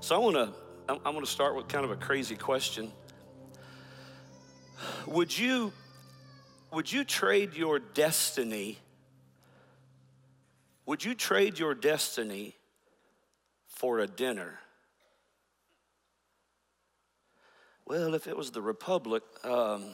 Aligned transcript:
So 0.00 0.14
I 0.14 0.18
want 0.18 0.36
to 0.36 0.52
I'm, 0.88 0.98
going 1.02 1.20
to 1.20 1.26
start 1.26 1.56
with 1.56 1.66
kind 1.68 1.84
of 1.84 1.90
a 1.90 1.96
crazy 1.96 2.36
question. 2.36 2.92
Would 5.06 5.36
you 5.36 5.72
would 6.72 6.92
you 6.92 7.04
trade 7.04 7.54
your 7.54 7.78
destiny? 7.78 8.78
Would 10.84 11.04
you 11.04 11.14
trade 11.14 11.58
your 11.58 11.74
destiny 11.74 12.56
for 13.66 14.00
a 14.00 14.06
dinner? 14.06 14.58
Well, 17.86 18.14
if 18.14 18.26
it 18.26 18.36
was 18.36 18.50
the 18.50 18.60
Republic 18.60 19.22
um, 19.44 19.84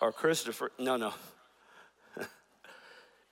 or 0.00 0.10
Christopher, 0.10 0.72
no, 0.78 0.96
no. 0.96 1.12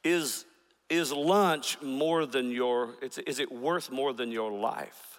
is, 0.05 0.45
is 0.89 1.11
lunch 1.11 1.81
more 1.83 2.27
than 2.27 2.51
your, 2.51 2.95
is 3.03 3.41
it 3.41 3.51
worth 3.51 3.91
more 3.91 4.13
than 4.13 4.31
your 4.31 4.53
life? 4.53 5.10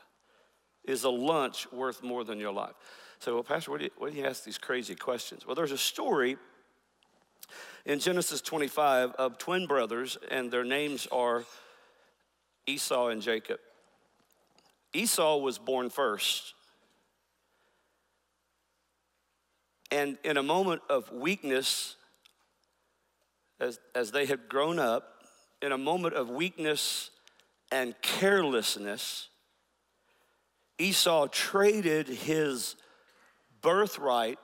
Is 0.85 1.03
a 1.03 1.09
lunch 1.09 1.71
worth 1.71 2.01
more 2.01 2.23
than 2.23 2.39
your 2.39 2.51
life? 2.51 2.73
So, 3.19 3.35
well, 3.35 3.43
Pastor, 3.43 3.71
why 3.71 3.77
do, 3.77 3.83
you, 3.83 4.09
do 4.09 4.17
you 4.17 4.25
ask 4.25 4.43
these 4.43 4.57
crazy 4.57 4.95
questions? 4.95 5.45
Well, 5.45 5.55
there's 5.55 5.71
a 5.71 5.77
story 5.77 6.37
in 7.85 7.99
Genesis 7.99 8.41
25 8.41 9.11
of 9.11 9.37
twin 9.37 9.67
brothers, 9.67 10.17
and 10.29 10.49
their 10.49 10.63
names 10.63 11.07
are 11.11 11.43
Esau 12.65 13.07
and 13.07 13.21
Jacob. 13.21 13.59
Esau 14.93 15.37
was 15.37 15.57
born 15.57 15.89
first. 15.89 16.53
And 19.91 20.17
in 20.23 20.37
a 20.37 20.43
moment 20.43 20.81
of 20.89 21.11
weakness, 21.11 21.95
as, 23.59 23.79
as 23.93 24.11
they 24.11 24.25
had 24.25 24.47
grown 24.47 24.79
up, 24.79 25.23
in 25.61 25.71
a 25.71 25.77
moment 25.77 26.15
of 26.15 26.29
weakness 26.29 27.11
and 27.71 27.93
carelessness, 28.01 29.29
Esau 30.81 31.27
traded 31.27 32.07
his 32.07 32.75
birthright 33.61 34.39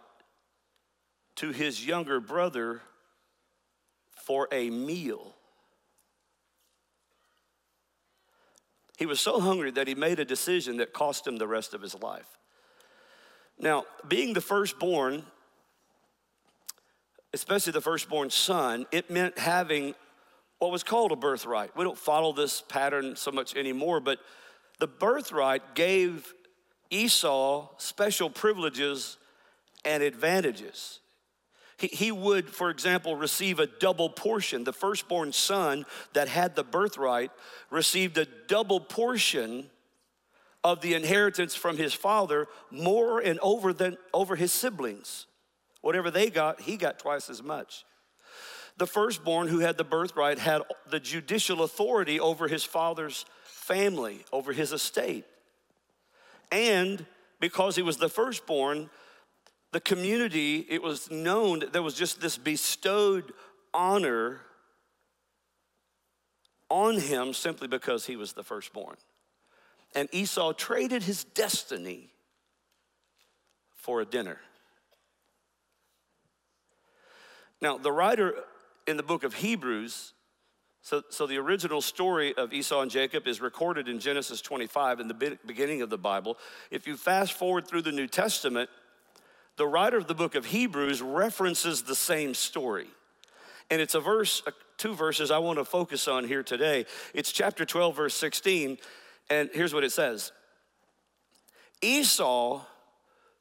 to 1.35 1.51
his 1.51 1.85
younger 1.85 2.19
brother 2.19 2.81
for 4.25 4.47
a 4.51 4.69
meal. 4.69 5.33
He 8.97 9.05
was 9.05 9.19
so 9.19 9.39
hungry 9.39 9.71
that 9.71 9.87
he 9.87 9.95
made 9.95 10.19
a 10.19 10.25
decision 10.25 10.77
that 10.77 10.93
cost 10.93 11.27
him 11.27 11.37
the 11.37 11.47
rest 11.47 11.73
of 11.73 11.81
his 11.81 11.95
life. 12.01 12.37
Now, 13.59 13.85
being 14.07 14.33
the 14.33 14.41
firstborn 14.41 15.23
especially 17.33 17.71
the 17.71 17.81
firstborn 17.81 18.29
son, 18.29 18.85
it 18.91 19.11
meant 19.11 19.37
having 19.37 19.93
what 20.59 20.71
was 20.71 20.83
called 20.83 21.11
a 21.11 21.15
birthright. 21.15 21.75
We 21.75 21.83
don't 21.83 21.97
follow 21.97 22.33
this 22.33 22.61
pattern 22.61 23.15
so 23.15 23.31
much 23.31 23.55
anymore, 23.55 23.99
but 23.99 24.19
the 24.79 24.87
birthright 24.87 25.75
gave 25.75 26.33
Esau 26.89 27.69
special 27.77 28.29
privileges 28.29 29.17
and 29.83 30.03
advantages. 30.03 30.99
He, 31.77 31.87
he 31.87 32.11
would, 32.11 32.49
for 32.49 32.69
example, 32.69 33.15
receive 33.15 33.59
a 33.59 33.67
double 33.67 34.09
portion. 34.09 34.63
The 34.63 34.73
firstborn 34.73 35.33
son 35.33 35.85
that 36.13 36.27
had 36.27 36.55
the 36.55 36.63
birthright 36.63 37.31
received 37.69 38.17
a 38.17 38.27
double 38.47 38.79
portion 38.79 39.69
of 40.63 40.81
the 40.81 40.95
inheritance 40.95 41.55
from 41.55 41.77
his 41.77 41.93
father, 41.93 42.47
more 42.71 43.19
and 43.19 43.39
over 43.39 43.73
than 43.73 43.97
over 44.13 44.35
his 44.35 44.51
siblings. 44.51 45.27
Whatever 45.81 46.11
they 46.11 46.29
got, 46.29 46.61
he 46.61 46.77
got 46.77 46.99
twice 46.99 47.29
as 47.29 47.43
much. 47.43 47.85
The 48.77 48.87
firstborn 48.87 49.47
who 49.47 49.59
had 49.59 49.77
the 49.77 49.83
birthright 49.83 50.39
had 50.39 50.61
the 50.89 50.99
judicial 50.99 51.63
authority 51.63 52.19
over 52.19 52.47
his 52.47 52.63
father's 52.63 53.25
family, 53.67 54.23
over 54.31 54.53
his 54.53 54.71
estate. 54.71 55.25
And 56.51 57.05
because 57.41 57.75
he 57.75 57.81
was 57.81 57.97
the 57.97 58.07
firstborn, 58.07 58.89
the 59.73 59.81
community, 59.81 60.65
it 60.69 60.81
was 60.81 61.11
known 61.11 61.59
that 61.59 61.73
there 61.73 61.83
was 61.83 61.93
just 61.93 62.21
this 62.21 62.37
bestowed 62.37 63.33
honor 63.73 64.39
on 66.69 66.97
him 66.99 67.33
simply 67.33 67.67
because 67.67 68.05
he 68.05 68.15
was 68.15 68.33
the 68.33 68.43
firstborn. 68.43 68.95
And 69.93 70.07
Esau 70.13 70.53
traded 70.53 71.03
his 71.03 71.25
destiny 71.25 72.09
for 73.75 73.99
a 74.01 74.05
dinner. 74.05 74.39
Now, 77.61 77.77
the 77.77 77.91
writer 77.91 78.35
in 78.87 78.95
the 78.97 79.03
book 79.03 79.23
of 79.23 79.35
Hebrews, 79.35 80.13
so, 80.81 81.03
so 81.09 81.27
the 81.27 81.37
original 81.37 81.81
story 81.81 82.33
of 82.35 82.53
Esau 82.53 82.81
and 82.81 82.91
Jacob 82.91 83.27
is 83.27 83.41
recorded 83.41 83.87
in 83.87 83.99
Genesis 83.99 84.41
25 84.41 84.99
in 84.99 85.07
the 85.07 85.37
beginning 85.45 85.81
of 85.81 85.89
the 85.89 85.97
Bible. 85.97 86.37
If 86.71 86.87
you 86.87 86.95
fast 86.95 87.33
forward 87.33 87.67
through 87.67 87.81
the 87.81 87.91
New 87.91 88.07
Testament, 88.07 88.69
the 89.57 89.67
writer 89.67 89.97
of 89.97 90.07
the 90.07 90.15
book 90.15 90.35
of 90.35 90.45
Hebrews 90.45 91.01
references 91.01 91.81
the 91.81 91.95
same 91.95 92.33
story. 92.33 92.87
And 93.69 93.81
it's 93.81 93.95
a 93.95 93.99
verse, 93.99 94.41
two 94.77 94.93
verses 94.93 95.31
I 95.31 95.39
want 95.39 95.59
to 95.59 95.65
focus 95.65 96.07
on 96.07 96.25
here 96.25 96.43
today. 96.43 96.85
It's 97.13 97.31
chapter 97.31 97.65
12, 97.65 97.95
verse 97.95 98.15
16, 98.15 98.77
and 99.29 99.49
here's 99.53 99.73
what 99.73 99.83
it 99.83 99.91
says 99.91 100.31
Esau, 101.81 102.61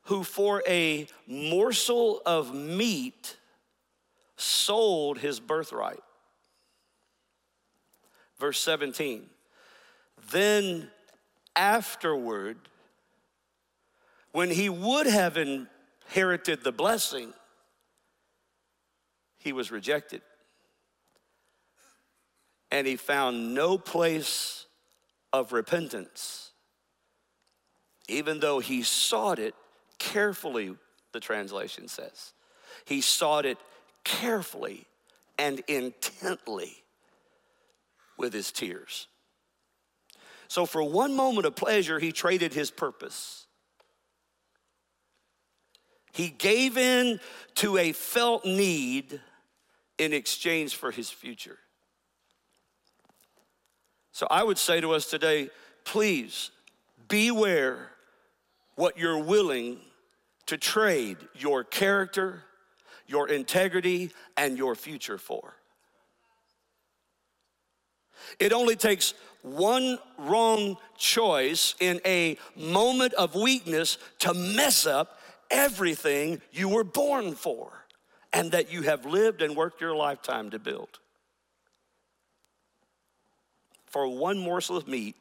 who 0.05 0.25
for 0.25 0.63
a 0.67 1.07
morsel 1.27 2.23
of 2.27 2.55
meat 2.55 3.37
sold 4.37 5.19
his 5.19 5.39
birthright. 5.39 6.01
Verse 8.39 8.61
17, 8.61 9.31
then 10.31 10.91
afterward, 11.55 12.59
when 14.33 14.51
he 14.51 14.69
would 14.69 15.07
have 15.07 15.39
inherited 15.39 16.63
the 16.63 16.73
blessing, 16.73 17.33
he 19.39 19.53
was 19.53 19.71
rejected. 19.71 20.21
And 22.71 22.87
he 22.87 22.97
found 22.97 23.55
no 23.55 23.79
place 23.79 24.67
of 25.33 25.53
repentance, 25.53 26.51
even 28.09 28.41
though 28.41 28.59
he 28.59 28.83
sought 28.83 29.39
it 29.39 29.55
carefully, 29.99 30.75
the 31.13 31.21
translation 31.21 31.89
says. 31.89 32.33
He 32.85 33.01
sought 33.01 33.47
it 33.47 33.57
carefully 34.05 34.85
and 35.39 35.61
intently 35.69 36.83
with 38.17 38.33
his 38.33 38.53
tears. 38.53 39.09
So, 40.49 40.67
for 40.67 40.83
one 40.83 41.15
moment 41.15 41.47
of 41.47 41.57
pleasure, 41.57 41.99
he 41.99 42.13
traded 42.13 42.55
his 42.55 42.71
purpose. 42.71 43.47
He 46.13 46.29
gave 46.29 46.79
in 46.79 47.21
to 47.57 47.77
a 47.77 47.93
felt 47.93 48.45
need 48.45 49.21
in 49.99 50.13
exchange 50.13 50.77
for 50.77 50.91
his 50.91 51.11
future. 51.11 51.59
So, 54.13 54.27
I 54.31 54.43
would 54.43 54.59
say 54.59 54.81
to 54.81 54.93
us 54.93 55.11
today 55.11 55.51
please 55.85 56.51
beware 57.09 57.91
what 58.75 58.99
you're 58.99 59.23
willing 59.23 59.79
to 60.47 60.57
trade 60.57 61.17
your 61.35 61.65
character 61.65 62.43
your 63.07 63.29
integrity, 63.29 64.11
and 64.37 64.59
your 64.59 64.75
future 64.75 65.19
for. 65.19 65.55
It 68.39 68.53
only 68.53 68.77
takes 68.77 69.15
one 69.43 69.99
wrong 70.19 70.77
choice 70.97 71.75
in 71.81 72.01
a 72.05 72.37
moment 72.57 73.15
of 73.15 73.35
weakness 73.35 73.99
to 74.21 74.35
mess 74.35 74.87
up 74.87 75.21
everything 75.51 76.41
you 76.53 76.69
were 76.69 76.85
born 76.85 77.35
for 77.35 77.71
and 78.33 78.53
that 78.53 78.73
you 78.73 78.83
have 78.83 79.07
lived 79.07 79.43
and 79.43 79.57
worked 79.57 79.81
your 79.81 79.95
lifetime 79.95 80.51
to 80.51 80.59
build. 80.59 80.99
For 83.87 84.09
one 84.09 84.39
morsel 84.39 84.77
of 84.77 84.89
meat, 84.89 85.15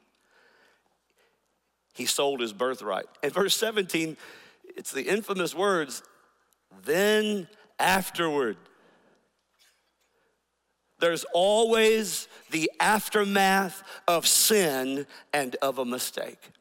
he 1.93 2.05
sold 2.05 2.41
his 2.41 2.51
birthright. 2.51 3.05
In 3.23 3.29
verse 3.29 3.55
17, 3.55 4.17
it's 4.75 4.91
the 4.91 5.03
infamous 5.03 5.55
words, 5.55 6.03
then 6.83 7.47
afterward. 7.79 8.57
There's 10.99 11.25
always 11.33 12.27
the 12.51 12.71
aftermath 12.79 13.83
of 14.07 14.25
sin 14.25 15.05
and 15.33 15.55
of 15.61 15.79
a 15.79 15.85
mistake. 15.85 16.51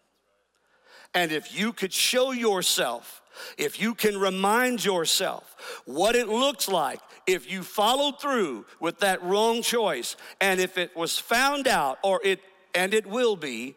And 1.14 1.30
if 1.30 1.56
you 1.56 1.72
could 1.72 1.92
show 1.92 2.32
yourself, 2.32 3.22
if 3.56 3.80
you 3.80 3.94
can 3.94 4.18
remind 4.18 4.84
yourself 4.84 5.82
what 5.84 6.16
it 6.16 6.28
looks 6.28 6.68
like 6.68 7.00
if 7.26 7.50
you 7.50 7.62
followed 7.62 8.20
through 8.20 8.66
with 8.80 8.98
that 9.00 9.22
wrong 9.22 9.62
choice, 9.62 10.16
and 10.40 10.60
if 10.60 10.76
it 10.76 10.94
was 10.96 11.18
found 11.18 11.66
out, 11.66 11.98
or 12.02 12.20
it, 12.24 12.40
and 12.74 12.92
it 12.92 13.06
will 13.06 13.36
be, 13.36 13.76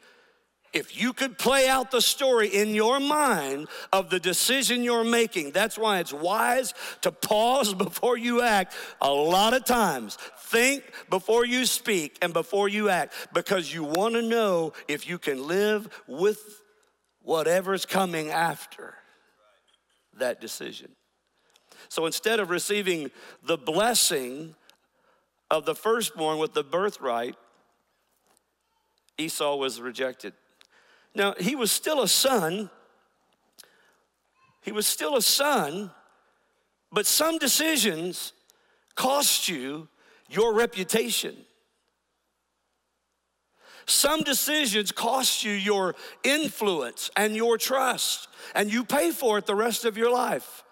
if 0.77 1.01
you 1.01 1.11
could 1.11 1.39
play 1.39 1.67
out 1.67 1.89
the 1.89 2.01
story 2.01 2.47
in 2.49 2.75
your 2.75 2.99
mind 2.99 3.67
of 3.91 4.11
the 4.11 4.19
decision 4.19 4.83
you're 4.83 5.03
making, 5.03 5.49
that's 5.49 5.75
why 5.75 5.99
it's 5.99 6.13
wise 6.13 6.75
to 7.01 7.11
pause 7.11 7.73
before 7.87 8.15
you 8.15 8.43
act 8.43 8.75
a 9.01 9.11
lot 9.11 9.55
of 9.55 9.65
times. 9.65 10.17
Think 10.37 10.83
before 11.09 11.45
you 11.45 11.65
speak 11.65 12.17
and 12.21 12.31
before 12.31 12.69
you 12.69 12.89
act 12.89 13.13
because 13.33 13.73
you 13.73 13.83
want 13.83 14.13
to 14.13 14.21
know 14.21 14.73
if 14.87 15.09
you 15.09 15.17
can 15.17 15.47
live 15.47 15.89
with 16.07 16.39
whatever's 17.23 17.85
coming 17.85 18.29
after 18.29 18.93
that 20.19 20.39
decision. 20.39 20.91
So 21.89 22.05
instead 22.05 22.39
of 22.39 22.51
receiving 22.51 23.09
the 23.43 23.57
blessing 23.57 24.53
of 25.49 25.65
the 25.65 25.73
firstborn 25.73 26.37
with 26.37 26.53
the 26.53 26.63
birthright, 26.63 27.35
Esau 29.17 29.55
was 29.55 29.81
rejected. 29.81 30.33
Now, 31.17 31.33
he 31.39 31.55
was 31.55 31.71
still 31.71 32.03
a 32.03 32.07
son. 32.07 32.69
He 34.61 34.71
was 34.71 34.85
still 34.85 35.15
a 35.17 35.21
son, 35.21 35.89
but 36.91 37.07
some 37.07 37.39
decisions 37.39 38.33
cost 38.93 39.49
you 39.49 39.87
your 40.29 40.53
reputation. 40.53 41.35
Some 43.87 44.21
decisions 44.21 44.91
cost 44.91 45.43
you 45.43 45.53
your 45.53 45.95
influence 46.23 47.09
and 47.17 47.35
your 47.35 47.57
trust, 47.57 48.27
and 48.53 48.71
you 48.71 48.83
pay 48.83 49.09
for 49.09 49.39
it 49.39 49.47
the 49.47 49.55
rest 49.55 49.85
of 49.85 49.97
your 49.97 50.11
life. 50.11 50.63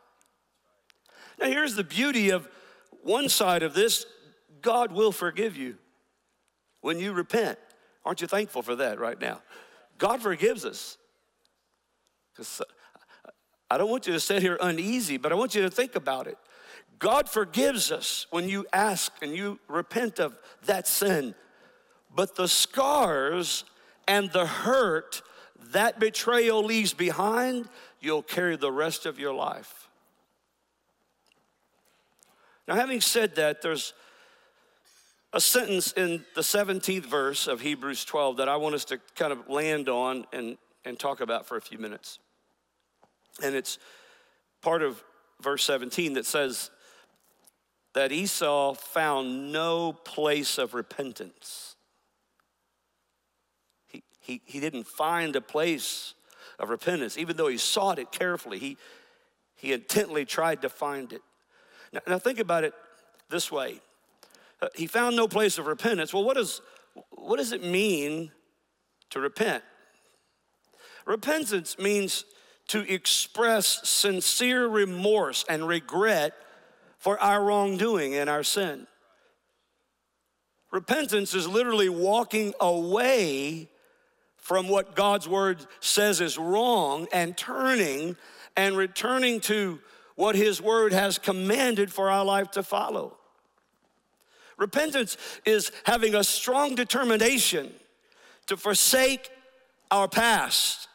Now, 1.39 1.47
here's 1.47 1.73
the 1.73 1.83
beauty 1.83 2.29
of 2.29 2.47
one 3.01 3.29
side 3.29 3.63
of 3.63 3.73
this 3.73 4.05
God 4.61 4.91
will 4.91 5.11
forgive 5.11 5.57
you 5.57 5.77
when 6.81 6.99
you 6.99 7.13
repent. 7.13 7.57
Aren't 8.03 8.21
you 8.21 8.27
thankful 8.27 8.61
for 8.61 8.75
that 8.75 8.99
right 8.99 9.19
now? 9.19 9.41
God 9.97 10.21
forgives 10.21 10.65
us. 10.65 10.97
Because 12.33 12.61
uh, 12.61 13.29
I 13.69 13.77
don't 13.77 13.89
want 13.89 14.07
you 14.07 14.13
to 14.13 14.19
sit 14.19 14.41
here 14.41 14.57
uneasy, 14.61 15.17
but 15.17 15.31
I 15.31 15.35
want 15.35 15.55
you 15.55 15.61
to 15.63 15.69
think 15.69 15.95
about 15.95 16.27
it. 16.27 16.37
God 16.99 17.29
forgives 17.29 17.91
us 17.91 18.25
when 18.29 18.47
you 18.47 18.65
ask 18.71 19.11
and 19.21 19.35
you 19.35 19.59
repent 19.67 20.19
of 20.19 20.37
that 20.65 20.87
sin. 20.87 21.35
But 22.13 22.35
the 22.35 22.47
scars 22.47 23.65
and 24.07 24.31
the 24.31 24.45
hurt 24.45 25.21
that 25.71 25.99
betrayal 25.99 26.63
leaves 26.63 26.93
behind, 26.93 27.67
you'll 27.99 28.21
carry 28.21 28.55
the 28.55 28.71
rest 28.71 29.05
of 29.05 29.19
your 29.19 29.33
life. 29.33 29.89
Now, 32.67 32.75
having 32.75 33.01
said 33.01 33.35
that, 33.35 33.61
there's 33.61 33.93
a 35.35 35.41
sentence 35.41 35.91
in 35.91 36.23
the 36.33 36.41
17th 36.41 37.05
verse 37.05 37.47
of 37.47 37.59
Hebrews 37.59 38.05
12 38.05 38.37
that 38.37 38.47
I 38.47 38.55
want 38.55 38.73
us 38.73 38.85
to 38.85 38.99
kind 39.15 39.33
of 39.33 39.49
land 39.49 39.89
on 39.89 40.25
and, 40.31 40.57
and 40.85 40.97
talk 40.97 41.19
about 41.19 41.45
for 41.45 41.57
a 41.57 41.61
few 41.61 41.77
minutes. 41.77 42.19
And 43.43 43.53
it's 43.53 43.77
part 44.61 44.81
of 44.81 45.03
verse 45.41 45.65
17 45.65 46.13
that 46.13 46.25
says 46.25 46.71
that 47.95 48.13
Esau 48.13 48.75
found 48.75 49.51
no 49.51 49.91
place 49.91 50.57
of 50.57 50.73
repentance. 50.73 51.75
He, 53.87 54.03
he, 54.21 54.41
he 54.45 54.61
didn't 54.61 54.87
find 54.87 55.35
a 55.35 55.41
place 55.41 56.13
of 56.59 56.69
repentance, 56.69 57.17
even 57.17 57.35
though 57.35 57.49
he 57.49 57.57
sought 57.57 57.99
it 57.99 58.09
carefully. 58.09 58.57
He, 58.57 58.77
he 59.57 59.73
intently 59.73 60.23
tried 60.23 60.61
to 60.61 60.69
find 60.69 61.11
it. 61.11 61.21
Now, 61.91 61.99
now 62.07 62.19
think 62.19 62.39
about 62.39 62.63
it 62.63 62.73
this 63.29 63.51
way. 63.51 63.81
Uh, 64.61 64.67
he 64.75 64.87
found 64.87 65.15
no 65.15 65.27
place 65.27 65.57
of 65.57 65.67
repentance. 65.67 66.13
Well, 66.13 66.23
what, 66.23 66.37
is, 66.37 66.61
what 67.11 67.37
does 67.37 67.51
it 67.51 67.63
mean 67.63 68.31
to 69.09 69.19
repent? 69.19 69.63
Repentance 71.05 71.77
means 71.77 72.25
to 72.67 72.91
express 72.91 73.87
sincere 73.87 74.67
remorse 74.67 75.45
and 75.47 75.67
regret 75.67 76.33
for 76.97 77.19
our 77.19 77.43
wrongdoing 77.43 78.15
and 78.15 78.29
our 78.29 78.43
sin. 78.43 78.87
Repentance 80.71 81.33
is 81.33 81.47
literally 81.47 81.89
walking 81.89 82.53
away 82.59 83.69
from 84.37 84.67
what 84.67 84.95
God's 84.95 85.27
word 85.27 85.65
says 85.79 86.21
is 86.21 86.37
wrong 86.37 87.07
and 87.13 87.37
turning 87.37 88.17
and 88.57 88.75
returning 88.75 89.39
to 89.41 89.79
what 90.15 90.35
his 90.35 90.61
word 90.61 90.93
has 90.93 91.17
commanded 91.17 91.91
for 91.91 92.09
our 92.09 92.25
life 92.25 92.51
to 92.51 92.63
follow. 92.63 93.17
Repentance 94.57 95.17
is 95.45 95.71
having 95.83 96.15
a 96.15 96.23
strong 96.23 96.75
determination 96.75 97.73
to 98.47 98.57
forsake 98.57 99.29
our 99.91 100.07
past, 100.07 100.87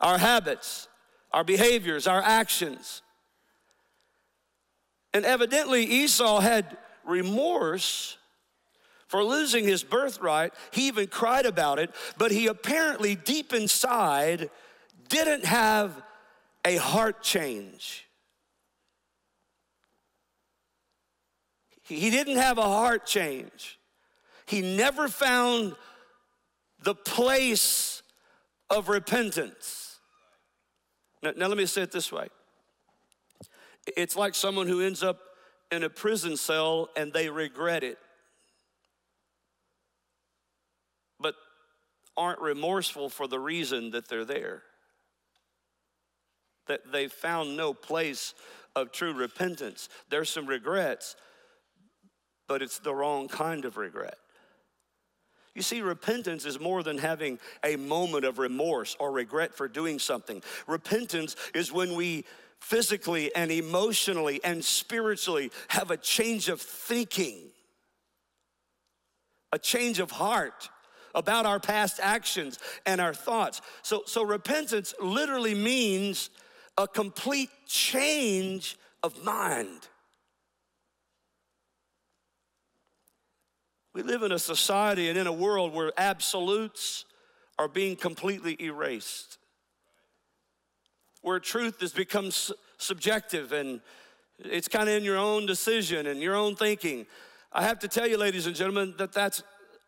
our 0.00 0.18
habits, 0.18 0.88
our 1.32 1.44
behaviors, 1.44 2.06
our 2.06 2.22
actions. 2.22 3.02
And 5.14 5.24
evidently, 5.24 5.84
Esau 5.84 6.40
had 6.40 6.76
remorse 7.04 8.16
for 9.06 9.22
losing 9.22 9.64
his 9.64 9.84
birthright. 9.84 10.54
He 10.70 10.88
even 10.88 11.06
cried 11.06 11.44
about 11.44 11.78
it, 11.78 11.90
but 12.16 12.30
he 12.30 12.46
apparently, 12.46 13.14
deep 13.14 13.52
inside, 13.52 14.48
didn't 15.08 15.44
have 15.44 16.02
a 16.64 16.76
heart 16.76 17.22
change. 17.22 18.06
He 21.82 22.10
didn't 22.10 22.36
have 22.36 22.58
a 22.58 22.62
heart 22.62 23.06
change. 23.06 23.78
He 24.46 24.60
never 24.60 25.08
found 25.08 25.74
the 26.82 26.94
place 26.94 28.02
of 28.70 28.88
repentance. 28.88 29.98
Now, 31.22 31.32
now, 31.36 31.46
let 31.46 31.56
me 31.56 31.66
say 31.66 31.82
it 31.82 31.92
this 31.92 32.10
way 32.10 32.28
it's 33.96 34.16
like 34.16 34.34
someone 34.34 34.68
who 34.68 34.80
ends 34.80 35.02
up 35.02 35.18
in 35.70 35.82
a 35.82 35.90
prison 35.90 36.36
cell 36.36 36.88
and 36.96 37.12
they 37.12 37.28
regret 37.28 37.82
it, 37.82 37.98
but 41.18 41.34
aren't 42.16 42.40
remorseful 42.40 43.08
for 43.08 43.26
the 43.26 43.40
reason 43.40 43.90
that 43.90 44.08
they're 44.08 44.24
there. 44.24 44.62
That 46.68 46.92
they 46.92 47.08
found 47.08 47.56
no 47.56 47.74
place 47.74 48.34
of 48.76 48.92
true 48.92 49.12
repentance. 49.12 49.88
There's 50.10 50.30
some 50.30 50.46
regrets, 50.46 51.16
but 52.52 52.60
it's 52.60 52.80
the 52.80 52.94
wrong 52.94 53.28
kind 53.28 53.64
of 53.64 53.78
regret. 53.78 54.18
You 55.54 55.62
see, 55.62 55.80
repentance 55.80 56.44
is 56.44 56.60
more 56.60 56.82
than 56.82 56.98
having 56.98 57.38
a 57.64 57.76
moment 57.76 58.26
of 58.26 58.38
remorse 58.38 58.94
or 59.00 59.10
regret 59.10 59.54
for 59.54 59.68
doing 59.68 59.98
something. 59.98 60.42
Repentance 60.66 61.34
is 61.54 61.72
when 61.72 61.94
we 61.94 62.26
physically 62.60 63.34
and 63.34 63.50
emotionally 63.50 64.38
and 64.44 64.62
spiritually 64.62 65.50
have 65.68 65.90
a 65.90 65.96
change 65.96 66.50
of 66.50 66.60
thinking, 66.60 67.38
a 69.50 69.58
change 69.58 69.98
of 69.98 70.10
heart 70.10 70.68
about 71.14 71.46
our 71.46 71.58
past 71.58 72.00
actions 72.02 72.58
and 72.84 73.00
our 73.00 73.14
thoughts. 73.14 73.62
So, 73.80 74.02
so 74.04 74.22
repentance 74.22 74.92
literally 75.00 75.54
means 75.54 76.28
a 76.76 76.86
complete 76.86 77.48
change 77.66 78.76
of 79.02 79.24
mind. 79.24 79.88
We 83.94 84.02
live 84.02 84.22
in 84.22 84.32
a 84.32 84.38
society 84.38 85.08
and 85.08 85.18
in 85.18 85.26
a 85.26 85.32
world 85.32 85.74
where 85.74 85.92
absolutes 85.98 87.04
are 87.58 87.68
being 87.68 87.94
completely 87.96 88.56
erased, 88.60 89.38
where 91.20 91.38
truth 91.38 91.80
has 91.80 91.92
become 91.92 92.30
subjective 92.78 93.52
and 93.52 93.80
it's 94.38 94.66
kind 94.66 94.88
of 94.88 94.96
in 94.96 95.04
your 95.04 95.18
own 95.18 95.46
decision 95.46 96.06
and 96.06 96.20
your 96.20 96.34
own 96.34 96.56
thinking. 96.56 97.06
I 97.52 97.62
have 97.62 97.78
to 97.80 97.88
tell 97.88 98.06
you, 98.06 98.16
ladies 98.16 98.46
and 98.46 98.56
gentlemen, 98.56 98.94
that 98.98 99.12
that's 99.12 99.42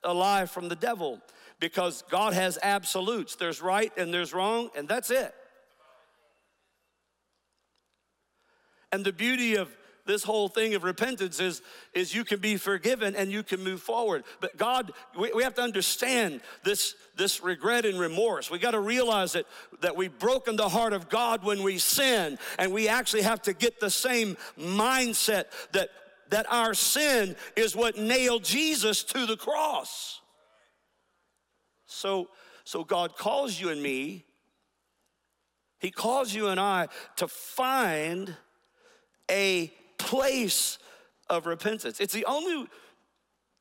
a 0.05 0.13
lie 0.13 0.47
from 0.47 0.69
the 0.69 0.77
devil 0.77 1.21
because 1.61 2.05
God 2.11 2.35
has 2.35 2.59
absolutes. 2.63 3.37
There's 3.37 3.63
right 3.63 3.91
and 3.97 4.13
there's 4.13 4.35
wrong, 4.35 4.71
and 4.77 4.87
that's 4.87 5.11
it. 5.11 5.35
And 8.93 9.05
the 9.05 9.13
beauty 9.13 9.57
of 9.57 9.75
this 10.07 10.23
whole 10.23 10.49
thing 10.49 10.75
of 10.75 10.85
repentance 10.85 11.41
is, 11.41 11.63
is 11.95 12.15
you 12.15 12.25
can 12.25 12.39
be 12.39 12.57
forgiven 12.57 13.17
and 13.17 13.33
you 13.33 13.43
can 13.43 13.65
move 13.65 13.81
forward. 13.81 14.25
But 14.41 14.57
God, 14.57 14.93
we, 15.19 15.33
we 15.33 15.43
have 15.43 15.55
to 15.55 15.63
understand 15.63 16.43
this, 16.63 16.95
this 17.17 17.43
regret 17.43 17.87
and 17.87 17.99
remorse. 17.99 18.51
We 18.51 18.59
got 18.59 18.73
to 18.73 18.81
realize 18.81 19.33
that, 19.33 19.47
that 19.81 19.97
we've 19.97 20.17
broken 20.19 20.57
the 20.57 20.69
heart 20.69 20.93
of 20.93 21.09
God 21.09 21.43
when 21.43 21.63
we 21.63 21.79
sin, 21.79 22.39
and 22.59 22.73
we 22.73 22.89
actually 22.89 23.23
have 23.23 23.41
to 23.43 23.55
get 23.55 23.81
the 23.81 23.91
same 23.91 24.37
mindset 24.59 25.47
that, 25.73 25.89
that 26.31 26.47
our 26.51 26.75
sin 26.75 27.35
is 27.57 27.75
what 27.75 27.97
nailed 27.97 28.45
Jesus 28.45 29.05
to 29.05 29.25
the 29.25 29.37
cross. 29.37 30.21
So, 31.87 32.29
so 32.65 32.85
God 32.85 33.17
calls 33.17 33.59
you 33.59 33.71
and 33.71 33.83
me, 33.83 34.27
He 35.79 35.91
calls 35.91 36.35
you 36.35 36.49
and 36.49 36.61
I 36.61 36.89
to 37.17 37.27
find 37.27 38.37
a 39.31 39.73
place 40.05 40.79
of 41.31 41.47
repentance. 41.47 41.99
It's 41.99 42.13
the 42.13 42.27
only 42.27 42.69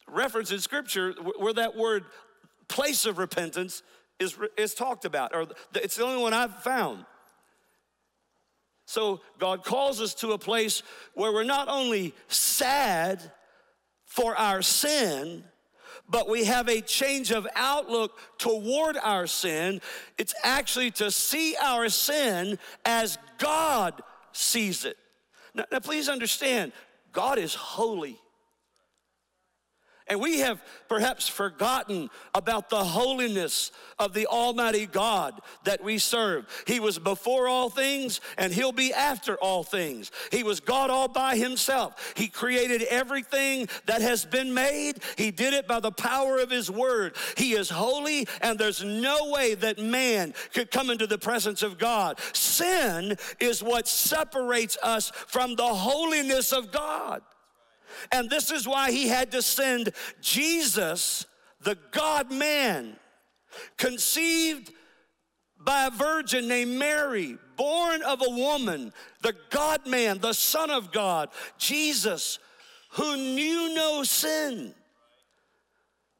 reference 0.07 0.51
in 0.51 0.59
Scripture 0.59 1.13
where 1.37 1.53
that 1.53 1.75
word 1.75 2.03
place 2.67 3.05
of 3.05 3.17
repentance 3.17 3.81
is, 4.19 4.37
is 4.57 4.73
talked 4.73 5.05
about, 5.05 5.33
or 5.33 5.47
it's 5.73 5.95
the 5.95 6.03
only 6.03 6.21
one 6.21 6.33
I've 6.33 6.61
found. 6.61 7.05
So 8.85 9.21
God 9.39 9.63
calls 9.63 10.01
us 10.01 10.13
to 10.15 10.33
a 10.33 10.37
place 10.37 10.83
where 11.13 11.31
we're 11.31 11.43
not 11.43 11.69
only 11.69 12.13
sad 12.27 13.31
for 14.05 14.35
our 14.35 14.61
sin, 14.61 15.45
but 16.09 16.29
we 16.29 16.43
have 16.43 16.67
a 16.67 16.81
change 16.81 17.31
of 17.31 17.47
outlook 17.55 18.19
toward 18.37 18.97
our 18.97 19.25
sin. 19.25 19.79
It's 20.17 20.35
actually 20.43 20.91
to 20.91 21.09
see 21.09 21.55
our 21.61 21.87
sin 21.87 22.59
as 22.85 23.17
God 23.37 24.01
sees 24.33 24.83
it. 24.83 24.97
Now, 25.53 25.65
now 25.71 25.79
please 25.79 26.09
understand, 26.09 26.71
God 27.11 27.37
is 27.37 27.53
holy. 27.53 28.19
And 30.13 30.21
we 30.21 30.41
have 30.41 30.61
perhaps 30.87 31.27
forgotten 31.27 32.07
about 32.35 32.69
the 32.69 32.83
holiness 32.83 33.71
of 33.97 34.13
the 34.13 34.27
Almighty 34.27 34.85
God 34.85 35.41
that 35.63 35.83
we 35.83 35.97
serve. 35.97 36.45
He 36.67 36.79
was 36.79 36.99
before 36.99 37.47
all 37.47 37.71
things 37.71 38.21
and 38.37 38.53
He'll 38.53 38.71
be 38.71 38.93
after 38.93 39.35
all 39.37 39.63
things. 39.63 40.11
He 40.29 40.43
was 40.43 40.59
God 40.59 40.91
all 40.91 41.07
by 41.07 41.35
Himself. 41.35 42.13
He 42.15 42.27
created 42.27 42.83
everything 42.83 43.67
that 43.87 44.01
has 44.03 44.23
been 44.23 44.53
made, 44.53 44.99
He 45.17 45.31
did 45.31 45.55
it 45.55 45.67
by 45.67 45.79
the 45.79 45.91
power 45.91 46.37
of 46.37 46.51
His 46.51 46.69
Word. 46.69 47.15
He 47.35 47.53
is 47.53 47.71
holy, 47.71 48.27
and 48.39 48.59
there's 48.59 48.83
no 48.83 49.31
way 49.31 49.55
that 49.55 49.79
man 49.79 50.35
could 50.53 50.69
come 50.69 50.91
into 50.91 51.07
the 51.07 51.17
presence 51.17 51.63
of 51.63 51.79
God. 51.79 52.19
Sin 52.33 53.17
is 53.39 53.63
what 53.63 53.87
separates 53.87 54.77
us 54.83 55.09
from 55.09 55.55
the 55.55 55.63
holiness 55.63 56.53
of 56.53 56.71
God. 56.71 57.23
And 58.11 58.29
this 58.29 58.51
is 58.51 58.67
why 58.67 58.91
he 58.91 59.07
had 59.07 59.31
to 59.31 59.41
send 59.41 59.91
Jesus, 60.21 61.25
the 61.61 61.77
God 61.91 62.31
man, 62.31 62.95
conceived 63.77 64.71
by 65.59 65.85
a 65.85 65.91
virgin 65.91 66.47
named 66.47 66.77
Mary, 66.77 67.37
born 67.55 68.01
of 68.03 68.21
a 68.21 68.29
woman, 68.29 68.91
the 69.21 69.35
God 69.49 69.87
man, 69.87 70.19
the 70.19 70.33
Son 70.33 70.69
of 70.69 70.91
God, 70.91 71.29
Jesus, 71.57 72.39
who 72.91 73.15
knew 73.15 73.73
no 73.73 74.03
sin. 74.03 74.73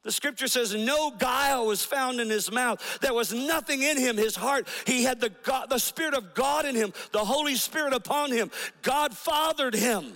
The 0.04 0.12
scripture 0.12 0.48
says, 0.48 0.74
No 0.74 1.10
guile 1.10 1.66
was 1.66 1.82
found 1.82 2.20
in 2.20 2.28
his 2.28 2.52
mouth. 2.52 3.00
There 3.00 3.14
was 3.14 3.32
nothing 3.32 3.82
in 3.82 3.98
him, 3.98 4.16
his 4.16 4.36
heart. 4.36 4.68
He 4.86 5.02
had 5.02 5.20
the, 5.20 5.30
God, 5.30 5.70
the 5.70 5.78
Spirit 5.78 6.14
of 6.14 6.34
God 6.34 6.66
in 6.66 6.74
him, 6.74 6.92
the 7.12 7.24
Holy 7.24 7.56
Spirit 7.56 7.94
upon 7.94 8.30
him. 8.30 8.50
God 8.82 9.16
fathered 9.16 9.74
him. 9.74 10.12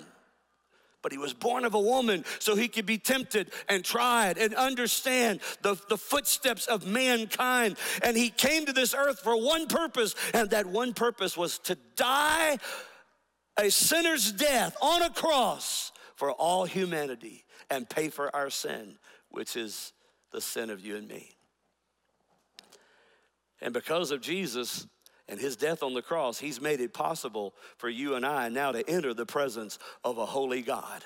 But 1.03 1.13
he 1.13 1.19
was 1.19 1.33
born 1.33 1.65
of 1.65 1.75
a 1.75 1.81
woman 1.81 2.25
so 2.41 2.57
he 2.57 2.69
could 2.69 2.87
be 2.87 2.99
tempted 2.99 3.53
and 3.69 3.85
tried 3.85 4.37
and 4.37 4.55
understand 4.55 5.41
the, 5.63 5.77
the 5.89 5.97
footsteps 5.97 6.67
of 6.67 6.87
mankind. 6.87 7.77
And 8.03 8.17
he 8.17 8.31
came 8.31 8.67
to 8.67 8.73
this 8.73 8.95
earth 8.95 9.21
for 9.21 9.41
one 9.41 9.69
purpose, 9.69 10.15
and 10.35 10.51
that 10.51 10.67
one 10.67 10.95
purpose 10.95 11.37
was 11.37 11.59
to 11.61 11.77
die 11.97 12.59
a 13.59 13.71
sinner's 13.71 14.33
death 14.33 14.77
on 14.81 15.03
a 15.03 15.11
cross 15.11 15.93
for 16.17 16.33
all 16.33 16.65
humanity 16.65 17.45
and 17.71 17.89
pay 17.89 18.09
for 18.09 18.35
our 18.35 18.51
sin, 18.51 18.99
which 19.31 19.57
is 19.57 19.93
the 20.33 20.41
sin 20.41 20.71
of 20.71 20.81
you 20.81 20.97
and 20.97 21.09
me. 21.09 21.31
And 23.61 23.75
because 23.75 24.11
of 24.11 24.21
Jesus, 24.21 24.87
and 25.29 25.41
his 25.41 25.57
death 25.57 25.83
on 25.83 25.95
the 25.95 26.03
cross, 26.03 26.39
he's 26.39 26.61
made 26.61 26.81
it 26.81 26.93
possible 26.93 27.55
for 27.77 27.89
you 27.89 28.15
and 28.15 28.25
I 28.25 28.49
now 28.49 28.73
to 28.73 28.89
enter 28.89 29.13
the 29.13 29.27
presence 29.27 29.79
of 30.05 30.19
a 30.19 30.27
holy 30.27 30.63
God. 30.63 31.05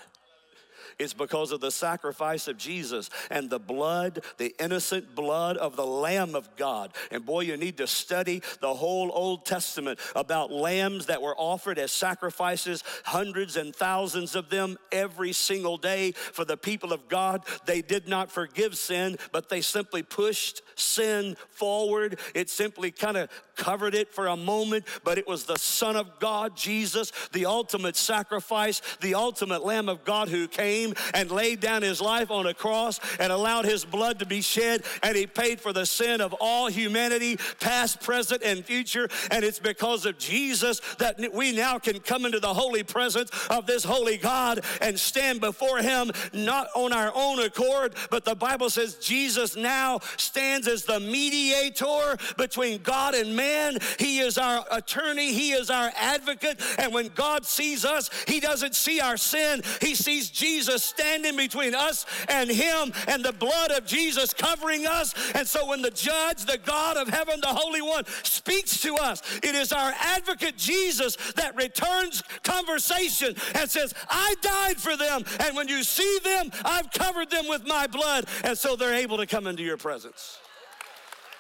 It's 0.99 1.15
because 1.15 1.53
of 1.53 1.61
the 1.61 1.71
sacrifice 1.71 2.49
of 2.49 2.57
Jesus 2.57 3.11
and 3.31 3.51
the 3.51 3.59
blood, 3.59 4.25
the 4.39 4.55
innocent 4.59 5.15
blood 5.15 5.57
of 5.57 5.77
the 5.77 5.87
Lamb 5.87 6.35
of 6.35 6.55
God. 6.57 6.93
And 7.11 7.25
boy, 7.25 7.41
you 7.41 7.57
need 7.57 7.79
to 7.79 7.87
study 7.87 8.43
the 8.61 8.75
whole 8.75 9.11
Old 9.13 9.47
Testament 9.47 9.99
about 10.15 10.51
lambs 10.51 11.07
that 11.07 11.23
were 11.23 11.37
offered 11.37 11.79
as 11.79 11.93
sacrifices, 11.93 12.85
hundreds 13.05 13.57
and 13.57 13.75
thousands 13.75 14.35
of 14.35 14.51
them 14.51 14.77
every 14.91 15.33
single 15.33 15.77
day 15.77 16.13
for 16.13 16.45
the 16.45 16.57
people 16.57 16.93
of 16.93 17.09
God. 17.09 17.45
They 17.67 17.83
did 17.83 18.09
not 18.09 18.31
forgive 18.31 18.77
sin, 18.77 19.17
but 19.31 19.49
they 19.49 19.61
simply 19.61 20.03
pushed 20.03 20.63
sin 20.75 21.37
forward. 21.51 22.19
It 22.35 22.51
simply 22.51 22.91
kind 22.91 23.17
of 23.17 23.31
covered 23.57 23.95
it 23.95 24.13
for 24.13 24.27
a 24.27 24.37
moment, 24.37 24.85
but 25.05 25.19
it 25.19 25.27
was 25.27 25.45
the 25.45 25.59
Son 25.59 25.97
of 25.97 26.19
God, 26.19 26.57
Jesus, 26.57 27.13
the 27.33 27.47
ultimate 27.47 27.97
sacrifice, 27.97 28.81
the 29.01 29.15
ultimate 29.15 29.65
Lamb 29.65 29.89
of 29.89 30.05
God 30.05 30.29
who 30.29 30.49
came 30.49 30.82
came 30.83 30.95
and 31.15 31.31
laid 31.31 31.61
down 31.61 31.83
his 31.83 32.01
life 32.01 32.31
on 32.31 32.47
a 32.47 32.55
cross 32.55 33.01
and 33.19 33.33
allowed 33.33 33.65
his 33.65 33.85
blood 33.85 34.19
to 34.19 34.27
be 34.27 34.41
shed, 34.41 34.83
and 35.03 35.17
he 35.17 35.27
paid 35.27 35.61
for 35.61 35.73
the 35.73 35.87
sin 35.87 36.21
of 36.21 36.35
all 36.41 36.69
humanity, 36.69 37.39
past, 37.61 38.01
present, 38.01 38.43
and 38.43 38.65
future. 38.65 39.09
And 39.31 39.45
it's 39.45 39.59
because 39.59 40.07
of 40.07 40.19
Jesus 40.19 40.81
that 40.99 41.19
we 41.33 41.53
now 41.53 41.79
can 41.79 42.01
come 42.01 42.25
into 42.25 42.41
the 42.41 42.53
holy 42.53 42.83
presence 42.83 43.31
of 43.51 43.67
this 43.67 43.85
holy 43.85 44.17
God 44.17 44.65
and 44.81 44.99
stand 44.99 45.41
before 45.41 45.79
him, 45.79 46.11
not 46.33 46.69
on 46.75 46.93
our 46.93 47.13
own 47.15 47.41
accord, 47.41 47.95
but 48.11 48.25
the 48.25 48.35
Bible 48.35 48.71
says 48.71 48.95
Jesus 48.97 49.57
now 49.57 50.01
stands 50.17 50.67
as 50.67 50.85
the 50.85 51.01
mediator 51.01 52.17
between 52.37 52.83
God 52.83 53.15
and 53.15 53.37
man. 53.37 53.79
He 53.99 54.21
is 54.21 54.39
our 54.39 54.65
attorney, 54.71 55.33
he 55.33 55.53
is 55.53 55.71
our 55.71 55.91
advocate. 55.97 56.61
And 56.79 56.93
when 56.93 57.09
God 57.09 57.45
sees 57.45 57.85
us, 57.85 58.11
he 58.27 58.41
doesn't 58.41 58.75
see 58.75 59.01
our 59.01 59.17
sin, 59.17 59.63
he 59.81 59.95
sees 59.95 60.31
Jesus 60.31 60.72
standing 60.79 61.37
between 61.37 61.75
us 61.75 62.07
and 62.29 62.51
Him 62.51 62.93
and 63.09 63.25
the 63.25 63.33
blood 63.33 63.71
of 63.73 63.87
Jesus 63.87 64.33
covering 64.33 64.87
us. 64.87 65.15
And 65.35 65.47
so 65.47 65.67
when 65.67 65.83
the 65.83 65.91
judge, 65.91 66.45
the 66.45 66.59
God 66.59 66.97
of 66.97 67.09
heaven, 67.09 67.41
the 67.41 67.49
Holy 67.49 67.83
One, 67.83 68.05
speaks 68.23 68.81
to 68.83 68.95
us, 68.97 69.23
it 69.43 69.55
is 69.55 69.73
our 69.73 69.93
advocate 69.99 70.57
Jesus 70.57 71.17
that 71.33 71.57
returns 71.57 72.23
conversation 72.43 73.35
and 73.55 73.71
says, 73.71 73.95
I 74.09 74.35
died 74.41 74.79
for 74.79 74.97
them. 74.97 75.25
And 75.41 75.57
when 75.57 75.69
you 75.69 75.83
see 75.83 76.19
them, 76.25 76.51
I've 76.65 76.91
covered 76.93 77.31
them 77.31 77.49
with 77.49 77.67
my 77.67 77.87
blood. 77.87 78.27
And 78.45 78.57
so 78.57 78.77
they're 78.77 78.95
able 78.95 79.19
to 79.19 79.27
come 79.27 79.47
into 79.47 79.63
your 79.63 79.77
presence. 79.77 80.39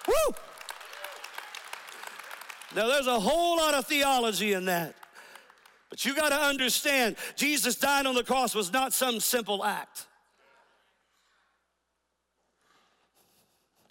Woo! 0.06 0.34
Now, 2.74 2.88
there's 2.88 3.06
a 3.06 3.20
whole 3.20 3.58
lot 3.58 3.74
of 3.74 3.86
theology 3.86 4.54
in 4.54 4.64
that. 4.64 4.94
But 5.92 6.06
you 6.06 6.14
got 6.14 6.30
to 6.30 6.40
understand, 6.40 7.16
Jesus 7.36 7.76
dying 7.76 8.06
on 8.06 8.14
the 8.14 8.24
cross 8.24 8.54
was 8.54 8.72
not 8.72 8.94
some 8.94 9.20
simple 9.20 9.62
act. 9.62 10.06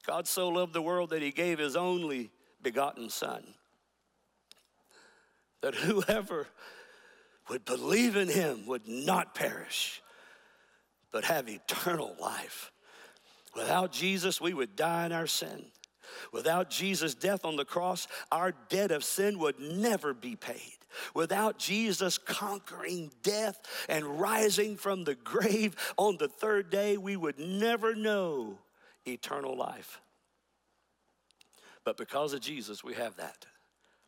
God 0.07 0.27
so 0.27 0.49
loved 0.49 0.73
the 0.73 0.81
world 0.81 1.11
that 1.11 1.21
he 1.21 1.29
gave 1.29 1.59
his 1.59 1.75
only 1.75 2.31
begotten 2.63 3.11
Son, 3.11 3.43
that 5.61 5.75
whoever 5.75 6.47
would 7.51 7.65
believe 7.65 8.15
in 8.15 8.29
him 8.29 8.65
would 8.65 8.87
not 8.87 9.35
perish, 9.35 10.01
but 11.11 11.25
have 11.25 11.47
eternal 11.47 12.15
life. 12.19 12.71
Without 13.55 13.91
Jesus, 13.91 14.41
we 14.41 14.55
would 14.55 14.75
die 14.75 15.05
in 15.05 15.11
our 15.11 15.27
sin. 15.27 15.65
Without 16.33 16.71
Jesus' 16.71 17.13
death 17.13 17.45
on 17.45 17.57
the 17.57 17.63
cross, 17.63 18.07
our 18.31 18.53
debt 18.69 18.89
of 18.89 19.03
sin 19.03 19.37
would 19.37 19.59
never 19.59 20.15
be 20.15 20.35
paid. 20.35 20.80
Without 21.13 21.57
Jesus 21.57 22.17
conquering 22.17 23.11
death 23.23 23.59
and 23.89 24.19
rising 24.19 24.77
from 24.77 25.03
the 25.03 25.15
grave 25.15 25.75
on 25.97 26.17
the 26.17 26.27
third 26.27 26.69
day, 26.69 26.97
we 26.97 27.15
would 27.15 27.39
never 27.39 27.95
know 27.95 28.57
eternal 29.05 29.55
life. 29.55 30.01
But 31.83 31.97
because 31.97 32.33
of 32.33 32.41
Jesus, 32.41 32.83
we 32.83 32.93
have 32.93 33.15
that. 33.17 33.45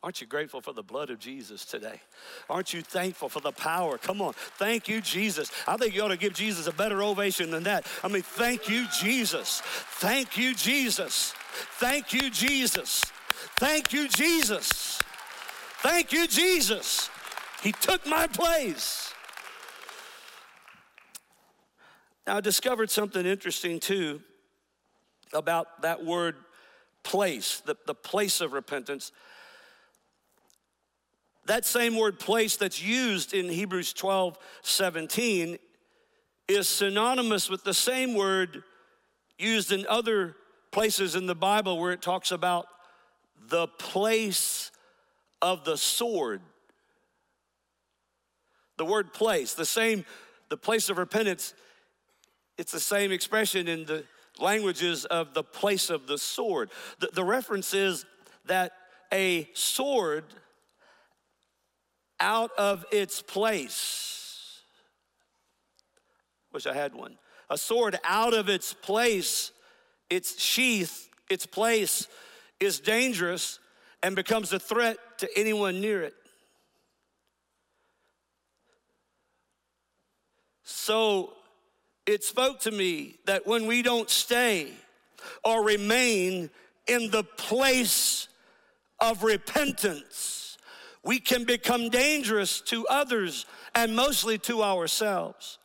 Aren't 0.03 0.19
you 0.19 0.27
grateful 0.27 0.59
for 0.59 0.73
the 0.73 0.83
blood 0.83 1.09
of 1.09 1.17
Jesus 1.17 1.63
today? 1.63 2.01
Aren't 2.49 2.73
you 2.73 2.81
thankful 2.81 3.29
for 3.29 3.39
the 3.39 3.53
power? 3.53 3.97
Come 3.97 4.21
on. 4.21 4.33
Thank 4.33 4.89
you, 4.89 4.99
Jesus. 4.99 5.49
I 5.65 5.77
think 5.77 5.95
you 5.95 6.01
ought 6.03 6.09
to 6.09 6.17
give 6.17 6.33
Jesus 6.33 6.67
a 6.67 6.73
better 6.73 7.01
ovation 7.01 7.51
than 7.51 7.63
that. 7.63 7.87
I 8.03 8.09
mean, 8.09 8.21
thank 8.21 8.67
you, 8.67 8.85
Jesus. 8.99 9.61
Thank 9.63 10.37
you, 10.37 10.53
Jesus. 10.53 11.33
Thank 11.79 12.11
you, 12.11 12.29
Jesus. 12.29 13.01
Thank 13.55 13.93
you, 13.93 14.09
Jesus. 14.09 14.99
Thank 15.83 16.13
you, 16.13 16.27
Jesus. 16.27 17.09
He 17.61 17.73
took 17.73 18.07
my 18.07 18.25
place. 18.27 19.13
Now, 22.25 22.37
I 22.37 22.39
discovered 22.39 22.89
something 22.89 23.25
interesting 23.25 23.81
too 23.81 24.21
about 25.33 25.81
that 25.81 26.05
word 26.05 26.37
place, 27.03 27.61
the, 27.65 27.75
the 27.85 27.93
place 27.93 28.39
of 28.39 28.53
repentance. 28.53 29.11
That 31.47 31.65
same 31.65 31.97
word 31.97 32.17
place 32.17 32.55
that's 32.55 32.81
used 32.81 33.33
in 33.33 33.49
Hebrews 33.49 33.91
12 33.91 34.37
17 34.61 35.57
is 36.47 36.69
synonymous 36.69 37.49
with 37.49 37.65
the 37.65 37.73
same 37.73 38.13
word 38.13 38.63
used 39.37 39.73
in 39.73 39.85
other 39.89 40.37
places 40.71 41.13
in 41.17 41.25
the 41.25 41.35
Bible 41.35 41.77
where 41.77 41.91
it 41.91 42.01
talks 42.01 42.31
about 42.31 42.67
the 43.49 43.67
place 43.67 44.71
of 45.43 45.65
the 45.65 45.77
sword. 45.77 46.41
The 48.77 48.85
word 48.85 49.13
place, 49.13 49.53
the 49.53 49.65
same, 49.65 50.05
the 50.49 50.57
place 50.57 50.89
of 50.89 50.97
repentance, 50.97 51.53
it's 52.57 52.71
the 52.71 52.79
same 52.79 53.11
expression 53.11 53.67
in 53.67 53.85
the 53.85 54.05
languages 54.39 55.05
of 55.05 55.33
the 55.33 55.43
place 55.43 55.89
of 55.89 56.07
the 56.07 56.17
sword. 56.17 56.71
The, 56.99 57.09
the 57.13 57.25
reference 57.25 57.73
is 57.73 58.05
that 58.45 58.71
a 59.11 59.49
sword 59.53 60.23
out 62.19 62.51
of 62.57 62.85
its 62.91 63.21
place, 63.21 64.61
wish 66.53 66.65
I 66.65 66.73
had 66.73 66.95
one, 66.95 67.17
a 67.49 67.57
sword 67.57 67.99
out 68.05 68.33
of 68.33 68.47
its 68.47 68.73
place, 68.73 69.51
its 70.09 70.41
sheath, 70.41 71.09
its 71.29 71.45
place 71.45 72.07
is 72.61 72.79
dangerous 72.79 73.59
and 74.01 74.15
becomes 74.15 74.53
a 74.53 74.59
threat 74.59 74.97
to 75.23 75.39
anyone 75.39 75.79
near 75.79 76.01
it. 76.01 76.13
So 80.63 81.31
it 82.05 82.25
spoke 82.25 82.59
to 82.61 82.71
me 82.71 83.15
that 83.25 83.47
when 83.47 83.65
we 83.65 83.81
don't 83.81 84.09
stay 84.09 84.73
or 85.45 85.63
remain 85.63 86.49
in 86.87 87.09
the 87.09 87.23
place 87.23 88.27
of 88.99 89.23
repentance, 89.23 90.57
we 91.05 91.19
can 91.19 91.45
become 91.45 91.87
dangerous 91.87 92.59
to 92.61 92.85
others 92.87 93.45
and 93.73 93.95
mostly 93.95 94.37
to 94.39 94.61
ourselves. 94.61 95.57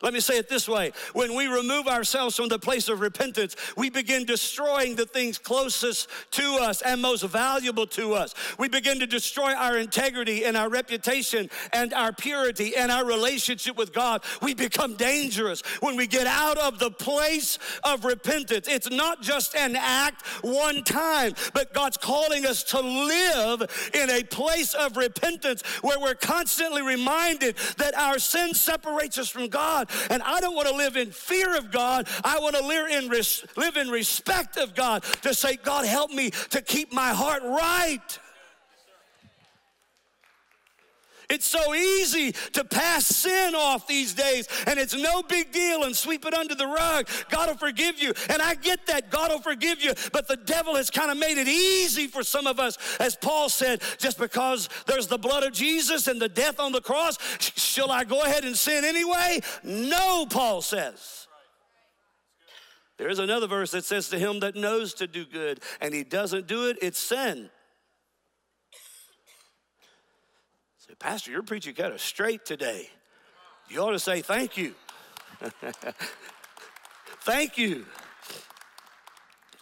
Let 0.00 0.14
me 0.14 0.20
say 0.20 0.38
it 0.38 0.48
this 0.48 0.68
way 0.68 0.92
when 1.12 1.34
we 1.34 1.48
remove 1.48 1.88
ourselves 1.88 2.36
from 2.36 2.48
the 2.48 2.58
place 2.58 2.88
of 2.88 3.00
repentance, 3.00 3.56
we 3.76 3.90
begin 3.90 4.24
destroying 4.24 4.94
the 4.94 5.06
things 5.06 5.38
closest 5.38 6.08
to 6.32 6.58
us 6.60 6.82
and 6.82 7.02
most 7.02 7.24
valuable 7.24 7.86
to 7.88 8.14
us. 8.14 8.32
We 8.58 8.68
begin 8.68 9.00
to 9.00 9.06
destroy 9.06 9.54
our 9.54 9.76
integrity 9.76 10.44
and 10.44 10.56
our 10.56 10.68
reputation 10.68 11.50
and 11.72 11.92
our 11.92 12.12
purity 12.12 12.76
and 12.76 12.92
our 12.92 13.04
relationship 13.04 13.76
with 13.76 13.92
God. 13.92 14.22
We 14.40 14.54
become 14.54 14.94
dangerous 14.94 15.62
when 15.80 15.96
we 15.96 16.06
get 16.06 16.28
out 16.28 16.58
of 16.58 16.78
the 16.78 16.92
place 16.92 17.58
of 17.82 18.04
repentance. 18.04 18.68
It's 18.68 18.90
not 18.90 19.20
just 19.20 19.56
an 19.56 19.74
act 19.74 20.24
one 20.42 20.84
time, 20.84 21.34
but 21.54 21.74
God's 21.74 21.96
calling 21.96 22.46
us 22.46 22.62
to 22.64 22.80
live 22.80 23.90
in 23.94 24.10
a 24.10 24.22
place 24.22 24.74
of 24.74 24.96
repentance 24.96 25.62
where 25.82 25.98
we're 25.98 26.14
constantly 26.14 26.82
reminded 26.82 27.56
that 27.78 27.96
our 27.96 28.20
sin 28.20 28.54
separates 28.54 29.18
us 29.18 29.28
from 29.28 29.48
God 29.48 29.87
and 30.10 30.22
I 30.22 30.40
don't 30.40 30.54
want 30.54 30.68
to 30.68 30.74
live 30.74 30.96
in 30.96 31.10
fear 31.10 31.56
of 31.56 31.70
God. 31.70 32.08
I 32.24 32.38
want 32.38 32.56
to 32.56 32.64
live 32.64 32.90
in, 32.90 33.08
res- 33.08 33.44
live 33.56 33.76
in 33.76 33.88
respect 33.88 34.56
of 34.56 34.74
God 34.74 35.02
to 35.22 35.34
say, 35.34 35.56
God, 35.56 35.84
help 35.84 36.10
me 36.10 36.30
to 36.50 36.60
keep 36.60 36.92
my 36.92 37.10
heart 37.10 37.42
right. 37.42 38.18
It's 41.30 41.46
so 41.46 41.74
easy 41.74 42.32
to 42.52 42.64
pass 42.64 43.04
sin 43.04 43.54
off 43.54 43.86
these 43.86 44.14
days, 44.14 44.48
and 44.66 44.78
it's 44.78 44.94
no 44.94 45.22
big 45.22 45.52
deal 45.52 45.84
and 45.84 45.94
sweep 45.94 46.24
it 46.24 46.32
under 46.32 46.54
the 46.54 46.66
rug. 46.66 47.06
God 47.28 47.50
will 47.50 47.56
forgive 47.56 48.00
you. 48.00 48.14
And 48.30 48.40
I 48.40 48.54
get 48.54 48.86
that. 48.86 49.10
God 49.10 49.30
will 49.30 49.40
forgive 49.40 49.82
you. 49.82 49.92
But 50.12 50.26
the 50.26 50.36
devil 50.36 50.74
has 50.76 50.88
kind 50.88 51.10
of 51.10 51.18
made 51.18 51.36
it 51.36 51.46
easy 51.46 52.06
for 52.06 52.22
some 52.22 52.46
of 52.46 52.58
us, 52.58 52.78
as 52.98 53.14
Paul 53.14 53.50
said, 53.50 53.82
just 53.98 54.18
because 54.18 54.70
there's 54.86 55.06
the 55.06 55.18
blood 55.18 55.42
of 55.42 55.52
Jesus 55.52 56.06
and 56.06 56.20
the 56.20 56.30
death 56.30 56.58
on 56.58 56.72
the 56.72 56.80
cross, 56.80 57.18
shall 57.40 57.90
I 57.90 58.04
go 58.04 58.22
ahead 58.22 58.44
and 58.44 58.56
sin 58.56 58.84
anyway? 58.84 59.40
No, 59.62 60.24
Paul 60.24 60.62
says. 60.62 61.26
There 62.96 63.08
is 63.08 63.18
another 63.18 63.46
verse 63.46 63.70
that 63.72 63.84
says 63.84 64.08
to 64.08 64.18
him 64.18 64.40
that 64.40 64.56
knows 64.56 64.94
to 64.94 65.06
do 65.06 65.24
good 65.24 65.60
and 65.80 65.94
he 65.94 66.02
doesn't 66.04 66.46
do 66.46 66.68
it, 66.68 66.78
it's 66.82 66.98
sin. 66.98 67.48
Pastor, 70.98 71.30
you're 71.30 71.42
preaching 71.42 71.74
kind 71.74 71.92
of 71.92 72.00
straight 72.00 72.44
today. 72.44 72.90
You 73.68 73.80
ought 73.80 73.92
to 73.92 73.98
say 73.98 74.20
thank 74.20 74.56
you. 74.56 74.74
thank 77.20 77.56
you. 77.56 77.86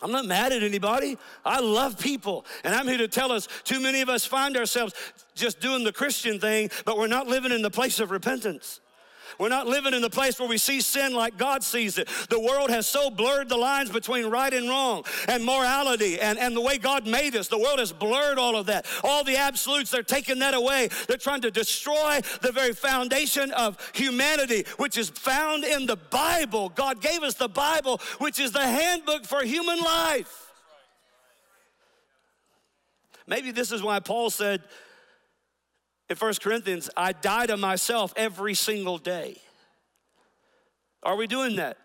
I'm 0.03 0.13
not 0.13 0.27
mad 0.27 0.53
at 0.53 0.63
anybody. 0.63 1.19
I 1.45 1.61
love 1.61 1.99
people. 1.99 2.47
And 2.65 2.75
I'm 2.75 2.87
here 2.87 2.99
to 2.99 3.09
tell 3.09 3.33
us 3.33 3.49
too 3.65 3.81
many 3.81 4.01
of 4.03 4.09
us 4.09 4.25
find 4.25 4.57
ourselves 4.57 4.95
just 5.35 5.61
doing 5.61 5.85
the 5.85 5.93
Christian 5.93 6.39
thing, 6.39 6.71
but 6.85 6.99
we're 6.99 7.07
not 7.07 7.27
living 7.27 7.53
in 7.53 7.63
the 7.63 7.71
place 7.71 7.99
of 8.01 8.11
repentance. 8.11 8.81
We're 9.39 9.49
not 9.49 9.67
living 9.67 9.95
in 9.95 10.03
the 10.03 10.11
place 10.11 10.39
where 10.39 10.49
we 10.49 10.59
see 10.59 10.81
sin 10.81 11.15
like 11.15 11.37
God 11.37 11.63
sees 11.63 11.99
it. 11.99 12.09
The 12.29 12.41
world 12.41 12.71
has 12.71 12.87
so 12.87 13.11
blurred 13.11 13.49
the 13.49 13.57
lines 13.57 13.91
between 13.91 14.27
right 14.27 14.53
and 14.53 14.69
wrong 14.69 15.05
and 15.29 15.45
morality 15.45 16.21
and, 16.21 16.39
and 16.39 16.57
the 16.57 16.61
way 16.61 16.79
God 16.79 17.07
made 17.07 17.37
us. 17.37 17.49
The 17.49 17.59
world 17.59 17.79
has 17.79 17.93
blurred 17.93 18.39
all 18.39 18.57
of 18.57 18.67
that. 18.67 18.87
All 19.05 19.25
the 19.25 19.37
absolutes, 19.37 19.91
they're 19.91 20.03
taking 20.03 20.39
that 20.41 20.55
away. 20.55 20.89
They're 21.09 21.17
trying 21.17 21.43
to 21.43 21.51
destroy 21.51 22.21
the 22.43 22.53
very 22.53 22.73
foundation 22.73 23.51
of 23.53 23.79
humanity, 23.95 24.65
which 24.77 24.97
is 24.97 25.11
found 25.11 25.65
in 25.65 25.87
the 25.87 25.97
Bible. 25.97 26.69
God 26.71 27.01
gave 27.01 27.23
us 27.23 27.35
the 27.35 27.49
Bible, 27.49 28.01
which 28.19 28.39
is 28.39 28.53
the 28.53 28.67
handbook 28.67 29.25
for 29.25 29.45
human 29.45 29.79
life. 29.79 30.53
Maybe 33.27 33.51
this 33.51 33.73
is 33.73 33.83
why 33.83 34.01
Paul 34.01 34.31
said, 34.31 34.63
in 36.09 36.17
1 36.17 36.35
Corinthians, 36.41 36.89
I 36.97 37.13
die 37.13 37.47
to 37.47 37.57
myself 37.57 38.13
every 38.17 38.55
single 38.55 38.99
day. 38.99 39.41
Are 41.03 41.17
we 41.17 41.27
doing 41.27 41.57
that? 41.57 41.79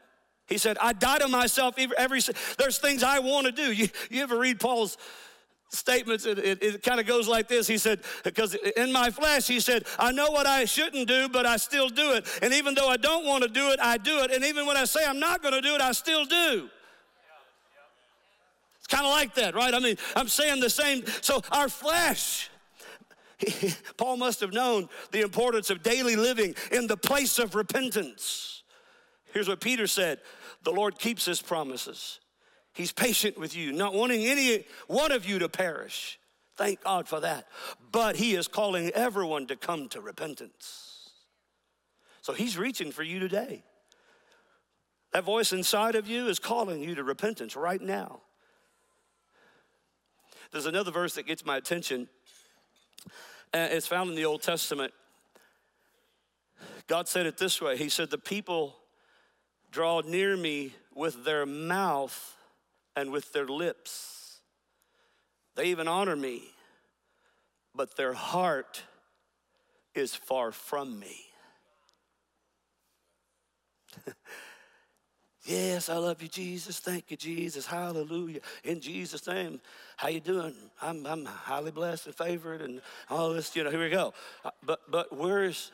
He 0.47 0.57
said, 0.57 0.77
I 0.81 0.93
die 0.93 1.19
to 1.19 1.27
myself 1.27 1.75
every, 1.77 1.95
every 1.97 2.19
there's 2.57 2.77
things 2.77 3.03
I 3.03 3.19
want 3.19 3.45
to 3.45 3.51
do. 3.51 3.71
You, 3.71 3.87
you 4.09 4.21
ever 4.21 4.37
read 4.37 4.59
Paul's 4.59 4.97
statements? 5.69 6.25
It, 6.25 6.37
it, 6.39 6.61
it 6.61 6.83
kind 6.83 6.99
of 6.99 7.07
goes 7.07 7.27
like 7.27 7.47
this. 7.47 7.67
He 7.67 7.77
said, 7.77 8.01
because 8.23 8.55
in 8.75 8.91
my 8.91 9.09
flesh, 9.09 9.47
he 9.47 9.59
said, 9.59 9.85
I 9.97 10.11
know 10.11 10.29
what 10.29 10.45
I 10.45 10.65
shouldn't 10.65 11.07
do, 11.07 11.29
but 11.29 11.45
I 11.45 11.57
still 11.57 11.89
do 11.89 12.13
it. 12.13 12.27
And 12.41 12.53
even 12.53 12.75
though 12.75 12.89
I 12.89 12.97
don't 12.97 13.25
want 13.25 13.43
to 13.43 13.49
do 13.49 13.69
it, 13.69 13.79
I 13.79 13.97
do 13.97 14.19
it. 14.19 14.31
And 14.31 14.43
even 14.43 14.65
when 14.65 14.77
I 14.77 14.83
say 14.83 14.99
I'm 15.05 15.19
not 15.19 15.41
going 15.41 15.53
to 15.53 15.61
do 15.61 15.73
it, 15.73 15.81
I 15.81 15.93
still 15.93 16.25
do. 16.25 16.69
It's 18.77 18.87
kind 18.87 19.05
of 19.05 19.11
like 19.11 19.35
that, 19.35 19.55
right? 19.55 19.73
I 19.73 19.79
mean, 19.79 19.95
I'm 20.15 20.27
saying 20.27 20.59
the 20.59 20.69
same. 20.69 21.05
So 21.21 21.41
our 21.51 21.69
flesh, 21.69 22.49
Paul 23.97 24.17
must 24.17 24.39
have 24.41 24.53
known 24.53 24.89
the 25.11 25.21
importance 25.21 25.69
of 25.69 25.83
daily 25.83 26.15
living 26.15 26.55
in 26.71 26.87
the 26.87 26.97
place 26.97 27.39
of 27.39 27.55
repentance. 27.55 28.63
Here's 29.33 29.47
what 29.47 29.61
Peter 29.61 29.87
said 29.87 30.19
The 30.63 30.71
Lord 30.71 30.99
keeps 30.99 31.25
his 31.25 31.41
promises. 31.41 32.19
He's 32.73 32.91
patient 32.91 33.37
with 33.37 33.55
you, 33.55 33.73
not 33.73 33.93
wanting 33.93 34.25
any 34.25 34.65
one 34.87 35.11
of 35.11 35.27
you 35.27 35.39
to 35.39 35.49
perish. 35.49 36.19
Thank 36.55 36.83
God 36.83 37.07
for 37.07 37.19
that. 37.19 37.47
But 37.91 38.15
he 38.15 38.35
is 38.35 38.47
calling 38.47 38.91
everyone 38.91 39.47
to 39.47 39.55
come 39.55 39.89
to 39.89 39.99
repentance. 39.99 41.09
So 42.21 42.33
he's 42.33 42.57
reaching 42.57 42.91
for 42.91 43.03
you 43.03 43.19
today. 43.19 43.63
That 45.11 45.25
voice 45.25 45.51
inside 45.51 45.95
of 45.95 46.07
you 46.07 46.27
is 46.27 46.39
calling 46.39 46.81
you 46.81 46.95
to 46.95 47.03
repentance 47.03 47.55
right 47.55 47.81
now. 47.81 48.21
There's 50.51 50.65
another 50.65 50.91
verse 50.91 51.15
that 51.15 51.25
gets 51.25 51.45
my 51.45 51.57
attention 51.57 52.07
it's 53.53 53.87
found 53.87 54.09
in 54.09 54.15
the 54.15 54.25
Old 54.25 54.41
Testament. 54.41 54.93
God 56.87 57.07
said 57.07 57.25
it 57.25 57.37
this 57.37 57.61
way 57.61 57.77
He 57.77 57.89
said, 57.89 58.09
The 58.09 58.17
people 58.17 58.75
draw 59.71 60.01
near 60.01 60.35
me 60.35 60.73
with 60.93 61.23
their 61.23 61.45
mouth 61.45 62.37
and 62.95 63.11
with 63.11 63.31
their 63.33 63.47
lips. 63.47 64.39
They 65.55 65.65
even 65.65 65.87
honor 65.87 66.15
me, 66.15 66.43
but 67.75 67.95
their 67.95 68.13
heart 68.13 68.83
is 69.93 70.15
far 70.15 70.51
from 70.51 70.99
me. 70.99 71.25
Yes, 75.43 75.89
I 75.89 75.95
love 75.95 76.21
you, 76.21 76.27
Jesus. 76.27 76.79
Thank 76.79 77.09
you, 77.09 77.17
Jesus. 77.17 77.65
Hallelujah. 77.65 78.41
In 78.63 78.79
Jesus' 78.79 79.25
name, 79.25 79.59
how 79.97 80.09
you 80.09 80.19
doing? 80.19 80.53
I'm, 80.81 81.05
I'm 81.07 81.25
highly 81.25 81.71
blessed 81.71 82.05
and 82.05 82.15
favored 82.15 82.61
and 82.61 82.79
all 83.09 83.33
this, 83.33 83.55
you 83.55 83.63
know, 83.63 83.71
here 83.71 83.81
we 83.81 83.89
go. 83.89 84.13
Uh, 84.45 84.51
but, 84.63 84.81
but 84.91 85.17
where's, 85.17 85.71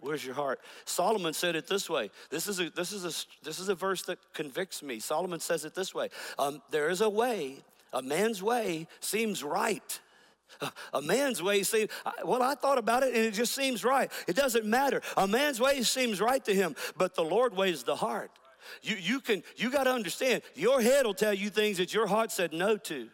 where's 0.00 0.24
your 0.24 0.34
heart? 0.34 0.58
Solomon 0.84 1.32
said 1.32 1.54
it 1.54 1.68
this 1.68 1.88
way. 1.88 2.10
This 2.30 2.48
is 2.48 2.58
a, 2.58 2.70
this 2.70 2.90
is 2.90 3.04
a, 3.04 3.44
this 3.44 3.60
is 3.60 3.68
a 3.68 3.74
verse 3.76 4.02
that 4.02 4.18
convicts 4.34 4.82
me. 4.82 4.98
Solomon 4.98 5.38
says 5.38 5.64
it 5.64 5.76
this 5.76 5.94
way. 5.94 6.08
Um, 6.40 6.60
there 6.72 6.90
is 6.90 7.02
a 7.02 7.08
way, 7.08 7.58
a 7.92 8.02
man's 8.02 8.42
way 8.42 8.88
seems 8.98 9.44
right 9.44 10.00
a 10.92 11.02
man's 11.02 11.42
way 11.42 11.62
seems, 11.62 11.90
well, 12.24 12.42
I 12.42 12.54
thought 12.54 12.78
about 12.78 13.02
it 13.02 13.14
and 13.14 13.24
it 13.24 13.32
just 13.32 13.54
seems 13.54 13.84
right. 13.84 14.10
It 14.26 14.36
doesn't 14.36 14.64
matter. 14.64 15.02
A 15.16 15.26
man's 15.26 15.60
way 15.60 15.82
seems 15.82 16.20
right 16.20 16.44
to 16.44 16.54
him, 16.54 16.76
but 16.96 17.14
the 17.14 17.24
Lord 17.24 17.56
weighs 17.56 17.82
the 17.82 17.96
heart. 17.96 18.30
You, 18.82 18.96
you 18.96 19.20
can, 19.20 19.42
you 19.56 19.70
got 19.70 19.84
to 19.84 19.92
understand, 19.92 20.42
your 20.54 20.80
head 20.80 21.06
will 21.06 21.14
tell 21.14 21.34
you 21.34 21.50
things 21.50 21.78
that 21.78 21.94
your 21.94 22.06
heart 22.06 22.30
said 22.30 22.52
no 22.52 22.76
to. 22.76 23.08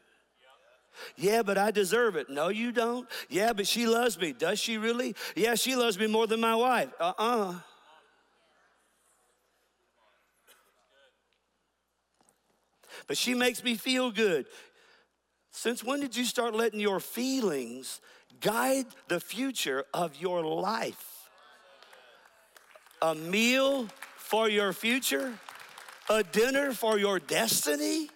Yeah, 1.17 1.43
but 1.43 1.59
I 1.59 1.71
deserve 1.71 2.17
it. 2.17 2.31
No, 2.31 2.49
you 2.49 2.73
don't. 2.73 3.09
Yeah, 3.29 3.53
but 3.53 3.67
she 3.67 3.87
loves 3.87 4.19
me. 4.19 4.33
Does 4.33 4.59
she 4.59 4.79
really? 4.79 5.15
Yeah, 5.35 5.55
she 5.55 5.77
loves 5.77 5.99
me 5.99 6.07
more 6.07 6.27
than 6.27 6.41
my 6.41 6.55
wife. 6.55 6.89
Uh 6.99 7.13
uh-uh. 7.19 7.51
uh 7.51 7.55
But 13.07 13.17
she 13.17 13.35
makes 13.35 13.63
me 13.63 13.77
feel 13.77 14.11
good. 14.11 14.47
Since 15.57 15.83
when 15.83 16.01
did 16.01 16.15
you 16.15 16.27
start 16.27 16.55
letting 16.55 16.81
your 16.81 17.01
feelings 17.01 18.03
guide 18.43 18.85
the 19.09 19.19
future 19.19 19.85
of 19.95 20.15
your 20.17 20.45
life? 20.45 21.31
A 23.01 23.15
meal 23.15 23.89
for 24.19 24.51
your 24.51 24.75
future? 24.75 25.33
A 26.11 26.23
dinner 26.23 26.75
for 26.75 26.99
your 26.99 27.19
destiny? 27.19 28.11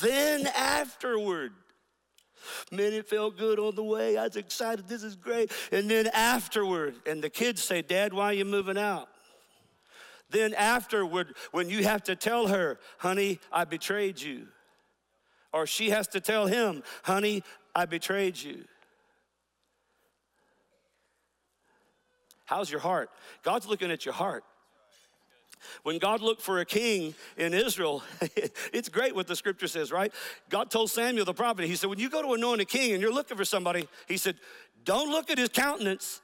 Then 0.00 0.46
afterward, 0.46 1.52
Man, 2.70 2.92
it 2.94 3.06
felt 3.06 3.36
good 3.36 3.58
on 3.58 3.74
the 3.74 3.82
way. 3.82 4.16
I 4.16 4.24
was 4.24 4.36
excited. 4.36 4.88
This 4.88 5.02
is 5.02 5.14
great. 5.14 5.50
And 5.72 5.90
then 5.90 6.08
afterward, 6.08 6.94
and 7.06 7.22
the 7.22 7.30
kids 7.30 7.62
say, 7.62 7.80
Dad, 7.80 8.12
why 8.12 8.26
are 8.26 8.34
you 8.34 8.44
moving 8.44 8.76
out? 8.76 9.08
Then 10.34 10.52
afterward, 10.52 11.36
when 11.52 11.70
you 11.70 11.84
have 11.84 12.02
to 12.04 12.16
tell 12.16 12.48
her, 12.48 12.80
honey, 12.98 13.38
I 13.52 13.64
betrayed 13.64 14.20
you. 14.20 14.48
Or 15.52 15.64
she 15.64 15.90
has 15.90 16.08
to 16.08 16.20
tell 16.20 16.48
him, 16.48 16.82
honey, 17.04 17.44
I 17.72 17.86
betrayed 17.86 18.36
you. 18.36 18.64
How's 22.46 22.68
your 22.68 22.80
heart? 22.80 23.10
God's 23.44 23.68
looking 23.68 23.92
at 23.92 24.04
your 24.04 24.12
heart. 24.12 24.42
When 25.84 25.98
God 25.98 26.20
looked 26.20 26.42
for 26.42 26.58
a 26.58 26.64
king 26.64 27.14
in 27.36 27.54
Israel, 27.54 28.02
it's 28.72 28.88
great 28.88 29.14
what 29.14 29.28
the 29.28 29.36
scripture 29.36 29.68
says, 29.68 29.92
right? 29.92 30.12
God 30.50 30.68
told 30.68 30.90
Samuel 30.90 31.26
the 31.26 31.32
prophet, 31.32 31.66
He 31.66 31.76
said, 31.76 31.88
When 31.88 32.00
you 32.00 32.10
go 32.10 32.22
to 32.22 32.32
anoint 32.32 32.60
a 32.60 32.64
king 32.64 32.92
and 32.92 33.00
you're 33.00 33.14
looking 33.14 33.36
for 33.36 33.44
somebody, 33.44 33.86
He 34.08 34.16
said, 34.16 34.34
Don't 34.82 35.10
look 35.10 35.30
at 35.30 35.38
his 35.38 35.50
countenance 35.50 36.20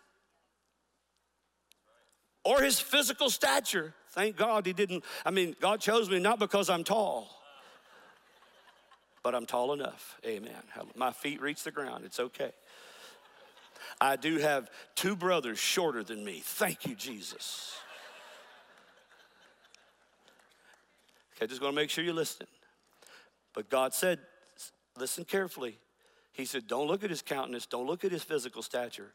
or 2.44 2.60
his 2.60 2.80
physical 2.80 3.30
stature. 3.30 3.94
Thank 4.10 4.36
God 4.36 4.66
he 4.66 4.72
didn't. 4.72 5.04
I 5.24 5.30
mean, 5.30 5.54
God 5.60 5.80
chose 5.80 6.10
me 6.10 6.18
not 6.18 6.38
because 6.38 6.68
I'm 6.68 6.84
tall, 6.84 7.30
but 9.22 9.34
I'm 9.34 9.46
tall 9.46 9.72
enough. 9.72 10.18
Amen. 10.26 10.52
My 10.96 11.12
feet 11.12 11.40
reach 11.40 11.62
the 11.62 11.70
ground. 11.70 12.04
It's 12.04 12.18
okay. 12.18 12.52
I 14.00 14.16
do 14.16 14.38
have 14.38 14.68
two 14.94 15.14
brothers 15.14 15.58
shorter 15.58 16.02
than 16.02 16.24
me. 16.24 16.40
Thank 16.42 16.86
you, 16.86 16.94
Jesus. 16.94 17.76
Okay, 21.36 21.46
just 21.46 21.60
going 21.60 21.72
to 21.72 21.76
make 21.76 21.90
sure 21.90 22.04
you're 22.04 22.12
listening. 22.12 22.48
But 23.54 23.70
God 23.70 23.94
said, 23.94 24.18
listen 24.98 25.24
carefully. 25.24 25.78
He 26.32 26.44
said, 26.44 26.66
don't 26.66 26.86
look 26.86 27.04
at 27.04 27.10
his 27.10 27.22
countenance, 27.22 27.66
don't 27.66 27.86
look 27.86 28.04
at 28.04 28.12
his 28.12 28.22
physical 28.22 28.62
stature, 28.62 29.12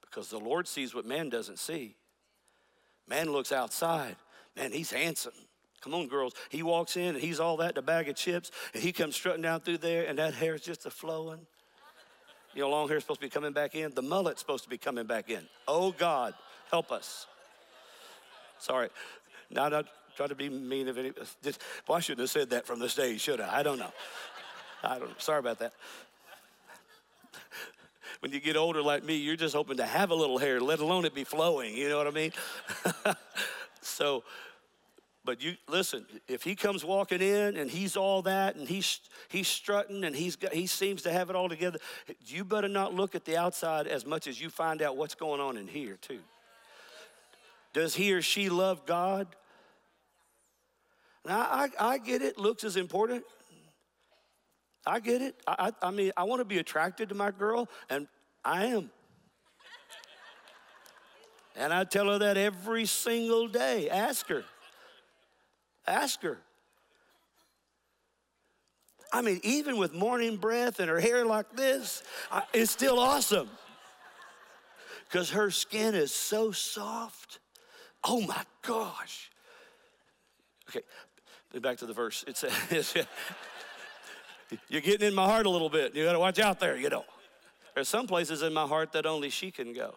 because 0.00 0.28
the 0.28 0.38
Lord 0.38 0.68
sees 0.68 0.94
what 0.94 1.04
man 1.06 1.28
doesn't 1.28 1.58
see. 1.58 1.96
Man 3.08 3.30
looks 3.30 3.52
outside. 3.52 4.16
Man, 4.56 4.72
he's 4.72 4.90
handsome. 4.90 5.32
Come 5.80 5.94
on, 5.94 6.06
girls. 6.06 6.34
He 6.50 6.62
walks 6.62 6.96
in 6.96 7.14
and 7.14 7.18
he's 7.18 7.40
all 7.40 7.56
that 7.58 7.76
a 7.76 7.82
bag 7.82 8.08
of 8.08 8.14
chips, 8.14 8.50
and 8.72 8.82
he 8.82 8.92
comes 8.92 9.16
strutting 9.16 9.42
down 9.42 9.60
through 9.60 9.78
there, 9.78 10.06
and 10.06 10.18
that 10.18 10.34
hair's 10.34 10.60
just 10.60 10.86
a 10.86 10.90
flowing. 10.90 11.40
You 12.54 12.62
know, 12.62 12.70
long 12.70 12.88
hair's 12.88 13.02
supposed 13.02 13.20
to 13.20 13.26
be 13.26 13.30
coming 13.30 13.52
back 13.52 13.74
in. 13.74 13.92
The 13.94 14.02
mullet's 14.02 14.40
supposed 14.40 14.64
to 14.64 14.70
be 14.70 14.78
coming 14.78 15.06
back 15.06 15.30
in. 15.30 15.40
Oh 15.66 15.92
God, 15.92 16.34
help 16.70 16.92
us. 16.92 17.26
Sorry. 18.58 18.90
Now, 19.50 19.68
not 19.68 19.86
try 20.16 20.26
to 20.26 20.34
be 20.34 20.48
mean 20.48 20.88
of 20.88 20.98
any. 20.98 21.12
Just, 21.42 21.60
well, 21.88 21.98
I 21.98 22.00
shouldn't 22.00 22.20
have 22.20 22.30
said 22.30 22.50
that 22.50 22.66
from 22.66 22.78
the 22.78 22.88
stage, 22.88 23.20
should 23.20 23.40
I? 23.40 23.58
I 23.58 23.62
don't 23.62 23.78
know. 23.78 23.92
I 24.84 24.98
don't. 24.98 25.20
Sorry 25.20 25.38
about 25.38 25.58
that. 25.60 25.72
When 28.22 28.30
you 28.30 28.38
get 28.38 28.56
older 28.56 28.80
like 28.80 29.02
me, 29.02 29.16
you're 29.16 29.34
just 29.34 29.52
hoping 29.52 29.78
to 29.78 29.84
have 29.84 30.12
a 30.12 30.14
little 30.14 30.38
hair, 30.38 30.60
let 30.60 30.78
alone 30.78 31.04
it 31.04 31.12
be 31.12 31.24
flowing. 31.24 31.76
You 31.76 31.88
know 31.88 31.98
what 31.98 32.06
I 32.06 32.12
mean? 32.12 32.30
so, 33.82 34.22
but 35.24 35.42
you 35.42 35.56
listen, 35.68 36.06
if 36.28 36.44
he 36.44 36.54
comes 36.54 36.84
walking 36.84 37.20
in 37.20 37.56
and 37.56 37.68
he's 37.68 37.96
all 37.96 38.22
that 38.22 38.54
and 38.54 38.68
he's 38.68 39.00
he's 39.28 39.48
strutting 39.48 40.04
and 40.04 40.14
he's 40.14 40.36
got, 40.36 40.54
he 40.54 40.68
seems 40.68 41.02
to 41.02 41.10
have 41.10 41.30
it 41.30 41.36
all 41.36 41.48
together, 41.48 41.80
you 42.24 42.44
better 42.44 42.68
not 42.68 42.94
look 42.94 43.16
at 43.16 43.24
the 43.24 43.36
outside 43.36 43.88
as 43.88 44.06
much 44.06 44.28
as 44.28 44.40
you 44.40 44.50
find 44.50 44.82
out 44.82 44.96
what's 44.96 45.16
going 45.16 45.40
on 45.40 45.56
in 45.56 45.66
here 45.66 45.98
too. 46.00 46.20
Does 47.72 47.96
he 47.96 48.12
or 48.12 48.22
she 48.22 48.48
love 48.48 48.86
God? 48.86 49.26
Now 51.26 51.40
I, 51.40 51.70
I 51.76 51.98
get 51.98 52.22
it, 52.22 52.38
looks 52.38 52.62
is 52.62 52.76
important. 52.76 53.24
I 54.86 55.00
get 55.00 55.22
it. 55.22 55.36
I, 55.46 55.72
I, 55.82 55.88
I 55.88 55.90
mean, 55.90 56.12
I 56.16 56.24
want 56.24 56.40
to 56.40 56.44
be 56.44 56.58
attracted 56.58 57.08
to 57.10 57.14
my 57.14 57.30
girl, 57.30 57.68
and 57.88 58.08
I 58.44 58.66
am. 58.66 58.90
And 61.54 61.72
I 61.72 61.84
tell 61.84 62.08
her 62.08 62.18
that 62.18 62.36
every 62.36 62.86
single 62.86 63.46
day. 63.46 63.88
Ask 63.90 64.26
her. 64.28 64.44
Ask 65.86 66.22
her. 66.22 66.38
I 69.12 69.20
mean, 69.20 69.40
even 69.42 69.76
with 69.76 69.92
morning 69.92 70.36
breath 70.38 70.80
and 70.80 70.88
her 70.88 70.98
hair 70.98 71.26
like 71.26 71.54
this, 71.54 72.02
I, 72.30 72.42
it's 72.54 72.70
still 72.70 72.98
awesome. 72.98 73.50
Because 75.04 75.30
her 75.30 75.50
skin 75.50 75.94
is 75.94 76.12
so 76.12 76.50
soft. 76.50 77.38
Oh 78.02 78.22
my 78.22 78.42
gosh. 78.62 79.30
Okay, 80.70 80.80
back 81.60 81.76
to 81.78 81.86
the 81.86 81.92
verse. 81.92 82.24
It 82.26 82.38
says, 82.38 82.94
You're 84.68 84.80
getting 84.80 85.08
in 85.08 85.14
my 85.14 85.24
heart 85.24 85.46
a 85.46 85.50
little 85.50 85.70
bit. 85.70 85.94
You 85.94 86.04
got 86.04 86.12
to 86.12 86.18
watch 86.18 86.38
out 86.38 86.60
there, 86.60 86.76
you 86.76 86.88
know. 86.88 87.04
There's 87.74 87.88
some 87.88 88.06
places 88.06 88.42
in 88.42 88.52
my 88.52 88.66
heart 88.66 88.92
that 88.92 89.06
only 89.06 89.30
she 89.30 89.50
can 89.50 89.72
go. 89.72 89.94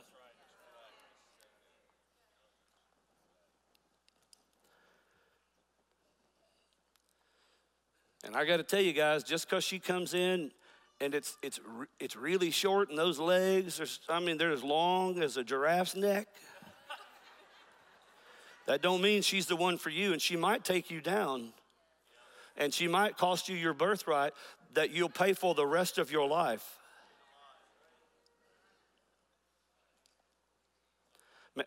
And 8.26 8.36
I 8.36 8.44
got 8.46 8.58
to 8.58 8.64
tell 8.64 8.82
you 8.82 8.94
guys, 8.94 9.24
just 9.24 9.48
because 9.48 9.64
she 9.64 9.78
comes 9.78 10.14
in 10.14 10.52
and 11.00 11.14
it's 11.14 11.38
it's 11.44 11.60
it's 12.00 12.16
really 12.16 12.50
short 12.50 12.90
and 12.90 12.98
those 12.98 13.20
legs 13.20 13.80
are, 13.80 14.14
I 14.14 14.20
mean, 14.20 14.38
they're 14.38 14.52
as 14.52 14.64
long 14.64 15.22
as 15.22 15.38
a 15.38 15.44
giraffe's 15.44 15.96
neck. 15.96 16.28
That 18.66 18.82
don't 18.82 19.02
mean 19.02 19.22
she's 19.22 19.46
the 19.46 19.56
one 19.56 19.78
for 19.78 19.92
you, 19.92 20.12
and 20.12 20.20
she 20.20 20.36
might 20.36 20.64
take 20.64 20.90
you 20.90 21.02
down, 21.02 21.54
and 22.58 22.74
she 22.74 22.88
might 22.88 23.18
cost 23.18 23.50
you 23.50 23.56
your 23.56 23.74
birthright 23.74 24.34
that 24.74 24.92
you'll 24.92 25.10
pay 25.10 25.34
for 25.34 25.54
the 25.54 25.66
rest 25.66 25.98
of 25.98 26.12
your 26.12 26.28
life. 26.28 26.80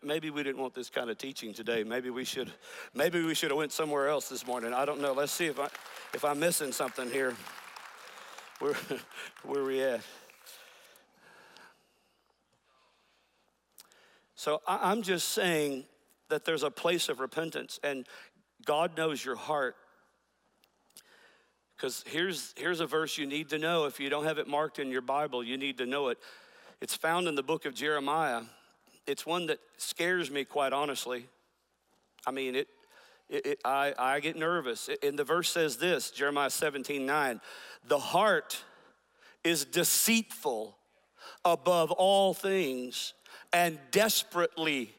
Maybe 0.03 0.29
we 0.29 0.43
didn't 0.43 0.61
want 0.61 0.75
this 0.75 0.89
kind 0.89 1.09
of 1.09 1.17
teaching 1.17 1.51
today. 1.51 1.83
Maybe 1.83 2.11
we 2.11 2.23
should, 2.23 2.51
maybe 2.93 3.23
we 3.23 3.33
should 3.33 3.49
have 3.49 3.57
went 3.57 3.71
somewhere 3.71 4.07
else 4.07 4.29
this 4.29 4.45
morning. 4.45 4.71
I 4.71 4.85
don't 4.85 5.01
know. 5.01 5.13
Let's 5.13 5.31
see 5.31 5.47
if 5.47 5.59
I, 5.59 5.67
if 6.13 6.23
I'm 6.23 6.39
missing 6.39 6.71
something 6.71 7.09
here. 7.09 7.35
Where, 8.59 8.75
where 9.43 9.63
we 9.63 9.81
at? 9.81 10.01
So 14.35 14.61
I'm 14.67 15.01
just 15.01 15.29
saying 15.29 15.85
that 16.29 16.45
there's 16.45 16.63
a 16.63 16.71
place 16.71 17.09
of 17.09 17.19
repentance, 17.19 17.79
and 17.83 18.05
God 18.63 18.95
knows 18.95 19.25
your 19.25 19.35
heart. 19.35 19.75
Because 21.79 22.03
here's, 22.05 22.53
here's 22.57 22.81
a 22.81 22.85
verse 22.85 23.17
you 23.17 23.25
need 23.25 23.49
to 23.49 23.57
know. 23.57 23.85
If 23.85 24.01
you 24.01 24.09
don't 24.09 24.25
have 24.25 24.37
it 24.37 24.49
marked 24.49 24.79
in 24.79 24.91
your 24.91 24.99
Bible, 24.99 25.41
you 25.41 25.57
need 25.57 25.77
to 25.77 25.85
know 25.85 26.09
it. 26.09 26.17
It's 26.81 26.93
found 26.93 27.29
in 27.29 27.35
the 27.35 27.43
book 27.43 27.63
of 27.63 27.73
Jeremiah 27.73 28.41
it's 29.07 29.25
one 29.25 29.47
that 29.47 29.59
scares 29.77 30.29
me, 30.29 30.43
quite 30.43 30.71
honestly. 30.71 31.25
I 32.27 32.31
mean, 32.31 32.53
it, 32.53 32.67
it, 33.27 33.45
it, 33.45 33.59
I, 33.65 33.93
I 33.97 34.19
get 34.19 34.35
nervous. 34.35 34.87
And 35.01 35.17
the 35.17 35.23
verse 35.23 35.49
says 35.49 35.77
this 35.77 36.11
Jeremiah 36.11 36.49
17 36.49 37.05
9. 37.05 37.41
The 37.87 37.97
heart 37.97 38.61
is 39.43 39.65
deceitful 39.65 40.77
above 41.43 41.91
all 41.91 42.35
things 42.35 43.13
and 43.51 43.79
desperately, 43.89 44.93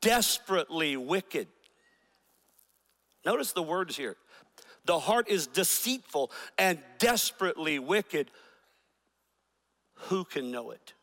desperately 0.00 0.96
wicked. 0.96 1.48
Notice 3.26 3.52
the 3.52 3.62
words 3.62 3.96
here. 3.96 4.16
The 4.84 4.98
heart 4.98 5.28
is 5.28 5.46
deceitful 5.46 6.30
and 6.58 6.78
desperately 6.98 7.78
wicked. 7.78 8.30
Who 10.08 10.24
can 10.24 10.50
know 10.50 10.70
it? 10.70 10.94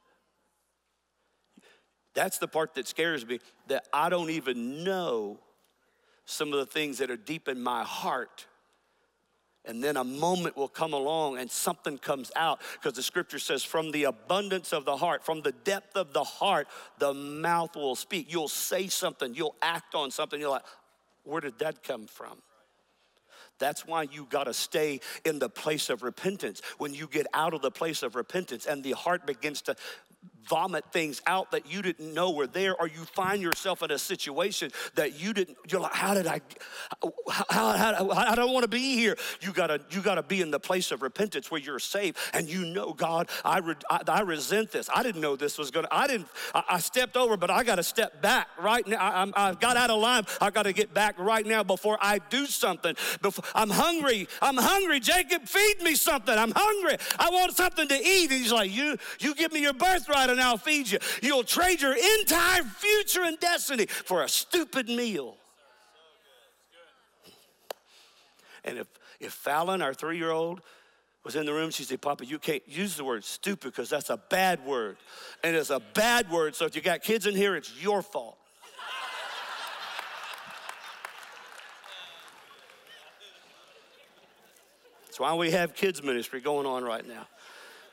That's 2.13 2.39
the 2.39 2.47
part 2.47 2.73
that 2.75 2.87
scares 2.87 3.25
me 3.25 3.39
that 3.67 3.87
I 3.93 4.09
don't 4.09 4.31
even 4.31 4.83
know 4.83 5.39
some 6.25 6.51
of 6.51 6.59
the 6.59 6.65
things 6.65 6.97
that 6.97 7.11
are 7.11 7.17
deep 7.17 7.47
in 7.47 7.61
my 7.61 7.83
heart. 7.83 8.47
And 9.63 9.83
then 9.83 9.97
a 9.97 10.03
moment 10.03 10.55
will 10.55 10.69
come 10.69 10.93
along 10.93 11.37
and 11.37 11.51
something 11.51 11.97
comes 11.97 12.31
out 12.35 12.61
because 12.73 12.93
the 12.93 13.03
scripture 13.03 13.37
says, 13.37 13.63
from 13.63 13.91
the 13.91 14.05
abundance 14.05 14.73
of 14.73 14.85
the 14.85 14.97
heart, 14.97 15.23
from 15.25 15.41
the 15.41 15.51
depth 15.51 15.95
of 15.95 16.13
the 16.13 16.23
heart, 16.23 16.67
the 16.99 17.13
mouth 17.13 17.75
will 17.75 17.95
speak. 17.95 18.31
You'll 18.31 18.47
say 18.47 18.87
something, 18.87 19.35
you'll 19.35 19.55
act 19.61 19.93
on 19.93 20.09
something. 20.09 20.39
You're 20.39 20.49
like, 20.49 20.65
where 21.23 21.41
did 21.41 21.59
that 21.59 21.83
come 21.83 22.07
from? 22.07 22.41
That's 23.59 23.85
why 23.85 24.03
you 24.03 24.27
got 24.29 24.45
to 24.45 24.53
stay 24.53 25.01
in 25.25 25.39
the 25.39 25.49
place 25.49 25.89
of 25.89 26.03
repentance. 26.03 26.61
When 26.77 26.93
you 26.93 27.07
get 27.07 27.27
out 27.33 27.53
of 27.53 27.61
the 27.61 27.71
place 27.71 28.03
of 28.03 28.15
repentance 28.15 28.65
and 28.65 28.83
the 28.83 28.93
heart 28.93 29.25
begins 29.25 29.61
to 29.63 29.75
vomit 30.47 30.85
things 30.91 31.21
out 31.27 31.51
that 31.51 31.71
you 31.71 31.81
didn't 31.81 32.13
know 32.13 32.31
were 32.31 32.47
there, 32.47 32.75
or 32.75 32.87
you 32.87 33.03
find 33.13 33.41
yourself 33.41 33.83
in 33.83 33.91
a 33.91 33.97
situation 33.97 34.71
that 34.95 35.19
you 35.19 35.33
didn't, 35.33 35.57
you're 35.69 35.81
like, 35.81 35.93
how 35.93 36.13
did 36.13 36.27
I, 36.27 36.41
how, 37.29 37.77
how, 37.77 37.93
how 37.93 38.09
I 38.11 38.35
don't 38.35 38.53
want 38.53 38.63
to 38.63 38.69
be 38.69 38.95
here. 38.95 39.15
You 39.41 39.51
gotta, 39.51 39.81
you 39.91 40.01
gotta 40.01 40.23
be 40.23 40.41
in 40.41 40.51
the 40.51 40.59
place 40.59 40.91
of 40.91 41.01
repentance 41.01 41.51
where 41.51 41.61
you're 41.61 41.79
safe 41.79 42.31
and 42.33 42.47
you 42.47 42.65
know, 42.65 42.93
God, 42.93 43.29
I, 43.43 43.59
re, 43.59 43.75
I, 43.89 44.01
I, 44.07 44.21
resent 44.21 44.71
this. 44.71 44.89
I 44.93 45.03
didn't 45.03 45.21
know 45.21 45.35
this 45.35 45.57
was 45.57 45.71
gonna, 45.71 45.87
I 45.91 46.07
didn't, 46.07 46.27
I, 46.53 46.63
I 46.71 46.79
stepped 46.79 47.17
over, 47.17 47.37
but 47.37 47.49
I 47.49 47.63
gotta 47.63 47.83
step 47.83 48.21
back 48.21 48.47
right 48.59 48.85
now. 48.87 48.97
I, 48.99 49.31
I 49.35 49.53
got 49.53 49.77
out 49.77 49.89
of 49.89 49.99
line. 49.99 50.25
I 50.41 50.49
gotta 50.49 50.73
get 50.73 50.93
back 50.93 51.17
right 51.19 51.45
now 51.45 51.63
before 51.63 51.97
I 52.01 52.19
do 52.29 52.45
something. 52.45 52.95
Before, 53.21 53.43
I'm 53.53 53.69
hungry. 53.69 54.27
I'm 54.41 54.57
hungry. 54.57 54.99
Jacob, 54.99 55.43
feed 55.43 55.81
me 55.81 55.95
something. 55.95 56.37
I'm 56.37 56.53
hungry. 56.55 56.97
I 57.19 57.29
want 57.29 57.55
something 57.55 57.87
to 57.87 57.95
eat. 57.95 58.31
He's 58.31 58.51
like, 58.51 58.71
you, 58.71 58.97
you 59.19 59.35
give 59.35 59.51
me 59.51 59.61
your 59.61 59.73
birthright 59.73 60.29
and 60.37 60.47
I'll 60.47 60.57
feed 60.57 60.89
you. 60.89 60.99
You'll 61.21 61.43
trade 61.43 61.81
your 61.81 61.95
entire 62.19 62.63
future 62.63 63.23
and 63.23 63.39
destiny 63.39 63.87
for 63.87 64.23
a 64.23 64.29
stupid 64.29 64.87
meal. 64.87 65.35
And 68.63 68.77
if, 68.77 68.87
if 69.19 69.33
Fallon, 69.33 69.81
our 69.81 69.93
three 69.93 70.17
year 70.17 70.31
old, 70.31 70.61
was 71.23 71.35
in 71.35 71.45
the 71.45 71.53
room, 71.53 71.71
she'd 71.71 71.87
say, 71.87 71.97
Papa, 71.97 72.25
you 72.25 72.39
can't 72.39 72.63
use 72.67 72.95
the 72.95 73.03
word 73.03 73.23
stupid 73.23 73.71
because 73.71 73.89
that's 73.89 74.09
a 74.09 74.17
bad 74.17 74.63
word. 74.65 74.97
And 75.43 75.55
it's 75.55 75.71
a 75.71 75.79
bad 75.79 76.29
word. 76.29 76.55
So 76.55 76.65
if 76.65 76.75
you 76.75 76.81
got 76.81 77.01
kids 77.01 77.25
in 77.25 77.35
here, 77.35 77.55
it's 77.55 77.81
your 77.81 78.01
fault. 78.01 78.37
That's 85.05 85.19
why 85.19 85.33
we 85.33 85.49
have 85.49 85.73
kids 85.73 86.03
ministry 86.03 86.41
going 86.41 86.67
on 86.67 86.83
right 86.83 87.05
now. 87.07 87.25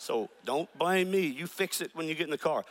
So 0.05 0.29
don't 0.45 0.69
blame 0.79 1.11
me. 1.11 1.21
You 1.21 1.47
fix 1.47 1.81
it 1.81 1.91
when 1.95 2.07
you 2.07 2.15
get 2.15 2.25
in 2.25 2.31
the 2.31 2.37
car. 2.37 2.63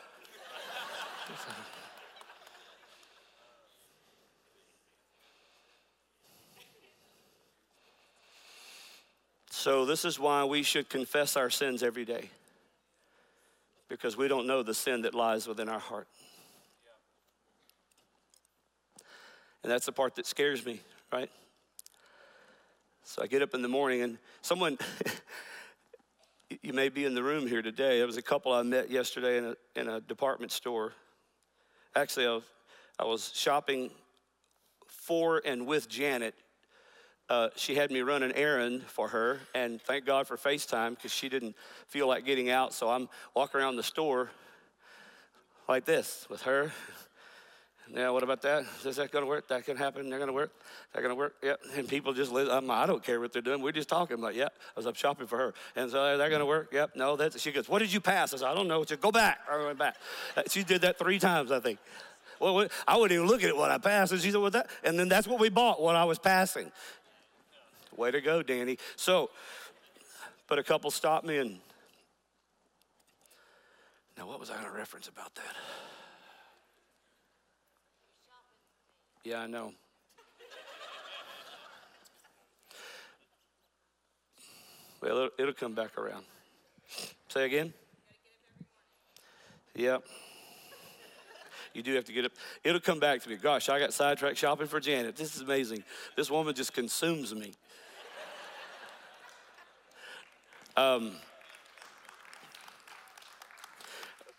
So, 9.50 9.84
this 9.84 10.06
is 10.06 10.20
why 10.20 10.44
we 10.44 10.62
should 10.62 10.90
confess 10.90 11.36
our 11.36 11.50
sins 11.50 11.82
every 11.82 12.06
day 12.06 12.30
because 13.90 14.16
we 14.16 14.28
don't 14.28 14.46
know 14.46 14.62
the 14.62 14.76
sin 14.76 15.02
that 15.02 15.16
lies 15.16 15.48
within 15.48 15.70
our 15.70 15.80
heart. 15.80 16.08
And 19.64 19.72
that's 19.72 19.88
the 19.88 19.92
part 19.92 20.14
that 20.18 20.28
scares 20.28 20.64
me, 20.64 20.82
right? 21.12 21.32
So 23.04 23.24
I 23.24 23.28
get 23.28 23.42
up 23.42 23.56
in 23.56 23.64
the 23.64 23.68
morning 23.68 24.04
and 24.04 24.20
someone, 24.44 24.78
you 26.62 26.74
may 26.74 26.90
be 26.90 27.06
in 27.06 27.16
the 27.16 27.24
room 27.24 27.48
here 27.48 27.62
today. 27.62 27.98
There 27.98 28.08
was 28.08 28.18
a 28.18 28.22
couple 28.22 28.54
I 28.54 28.64
met 28.64 28.92
yesterday 28.92 29.38
in 29.38 29.46
a, 29.46 29.56
in 29.76 29.88
a 29.88 30.02
department 30.02 30.52
store. 30.52 30.94
Actually, 31.96 32.28
I 32.28 32.32
was, 32.34 32.44
I 33.00 33.06
was 33.06 33.32
shopping 33.34 33.92
for 34.88 35.42
and 35.46 35.66
with 35.66 35.90
Janet 35.90 36.36
uh, 37.30 37.50
she 37.56 37.76
had 37.76 37.90
me 37.90 38.02
run 38.02 38.22
an 38.22 38.34
errand 38.34 38.84
for 38.84 39.08
her, 39.08 39.40
and 39.56 39.82
thank 39.82 40.06
God 40.06 40.28
for 40.28 40.38
FaceTime 40.38 40.92
because 40.92 41.12
she 41.12 41.30
didn't 41.30 41.56
feel 41.88 42.08
like 42.08 42.26
getting 42.26 42.50
out. 42.50 42.74
So 42.74 42.90
I'm 42.90 43.08
walking 43.34 43.62
around 43.62 43.78
the 43.78 43.84
store 43.84 44.30
like 45.68 45.86
this 45.86 46.28
with 46.30 46.42
her. 46.44 46.72
Yeah, 47.92 48.10
what 48.10 48.24
about 48.24 48.42
that? 48.44 48.66
Is 48.86 48.96
that 48.96 49.12
going 49.12 49.24
to 49.24 49.30
work? 49.30 49.48
That 49.50 49.66
can 49.66 49.76
happen. 49.76 50.10
They're 50.10 50.18
going 50.18 50.30
to 50.30 50.34
work. 50.34 50.52
That 50.94 51.02
going 51.02 51.12
to 51.12 51.16
work. 51.16 51.36
Yep. 51.44 51.60
And 51.76 51.88
people 51.88 52.14
just, 52.14 52.32
I'm, 52.32 52.72
I 52.72 52.86
don't 52.86 53.04
care 53.04 53.20
what 53.20 53.34
they're 53.34 53.42
doing. 53.42 53.62
We're 53.62 53.74
just 53.74 53.90
talking. 53.90 54.16
I'm 54.16 54.22
like, 54.22 54.36
yeah, 54.36 54.46
I 54.46 54.78
was 54.78 54.88
up 54.88 54.96
shopping 54.96 55.28
for 55.28 55.38
her. 55.38 55.54
And 55.76 55.92
so 55.92 56.18
they're 56.18 56.30
going 56.30 56.40
to 56.40 56.46
work. 56.46 56.70
Yep. 56.72 56.96
No, 56.96 57.16
that's, 57.16 57.40
she 57.42 57.52
goes, 57.52 57.68
what 57.68 57.80
did 57.80 57.92
you 57.92 58.00
pass? 58.00 58.34
I 58.34 58.38
said, 58.38 58.48
I 58.48 58.56
don't 58.56 58.68
know. 58.68 58.86
She 58.86 58.96
go 58.96 59.12
back. 59.12 59.40
I 59.52 59.64
went 59.66 59.78
back. 59.78 59.98
Uh, 60.36 60.44
she 60.48 60.64
did 60.64 60.82
that 60.82 60.98
three 60.98 61.20
times, 61.20 61.52
I 61.52 61.60
think. 61.60 61.78
Well, 62.40 62.68
I 62.88 62.98
wouldn't 62.98 63.18
even 63.18 63.28
look 63.28 63.44
at 63.44 63.50
it 63.50 63.58
what 63.58 63.70
I 63.70 63.78
passed. 63.78 64.12
And 64.12 64.22
she 64.22 64.32
said, 64.32 64.40
what 64.40 64.54
that? 64.54 64.68
And 64.84 64.98
then 64.98 65.10
that's 65.10 65.28
what 65.28 65.40
we 65.40 65.50
bought, 65.50 65.82
what 65.82 65.96
I 65.96 66.06
was 66.06 66.20
passing. 66.20 66.72
Way 67.96 68.12
to 68.12 68.22
go, 68.22 68.42
Danny. 68.42 68.78
So, 68.96 69.30
but 70.48 70.58
a 70.58 70.64
couple 70.64 70.90
stopped 70.90 71.26
me 71.26 71.38
and 71.38 71.60
now 74.18 74.28
what 74.28 74.40
was 74.40 74.50
I 74.50 74.56
going 74.56 74.68
to 74.68 74.72
reference 74.72 75.08
about 75.08 75.34
that? 75.36 75.56
Yeah, 79.24 79.40
I 79.40 79.48
know. 79.48 79.72
Well, 85.02 85.18
it'll, 85.18 85.30
it'll 85.40 85.54
come 85.54 85.74
back 85.74 85.98
around. 85.98 86.24
Say 87.30 87.46
again? 87.46 87.74
Yep. 89.76 90.04
You 91.74 91.82
do 91.82 91.96
have 91.96 92.06
to 92.06 92.14
get 92.14 92.26
up. 92.26 92.32
It'll 92.64 92.80
come 92.80 93.00
back 93.00 93.22
to 93.24 93.30
me. 93.30 93.36
Gosh, 93.36 93.70
I 93.70 93.80
got 93.80 93.94
sidetracked 93.94 94.38
shopping 94.38 94.68
for 94.68 94.80
Janet. 94.80 95.16
This 95.16 95.36
is 95.36 95.42
amazing. 95.42 95.84
This 96.16 96.30
woman 96.30 96.54
just 96.54 96.74
consumes 96.74 97.34
me. 97.34 97.54
Um, 100.78 101.14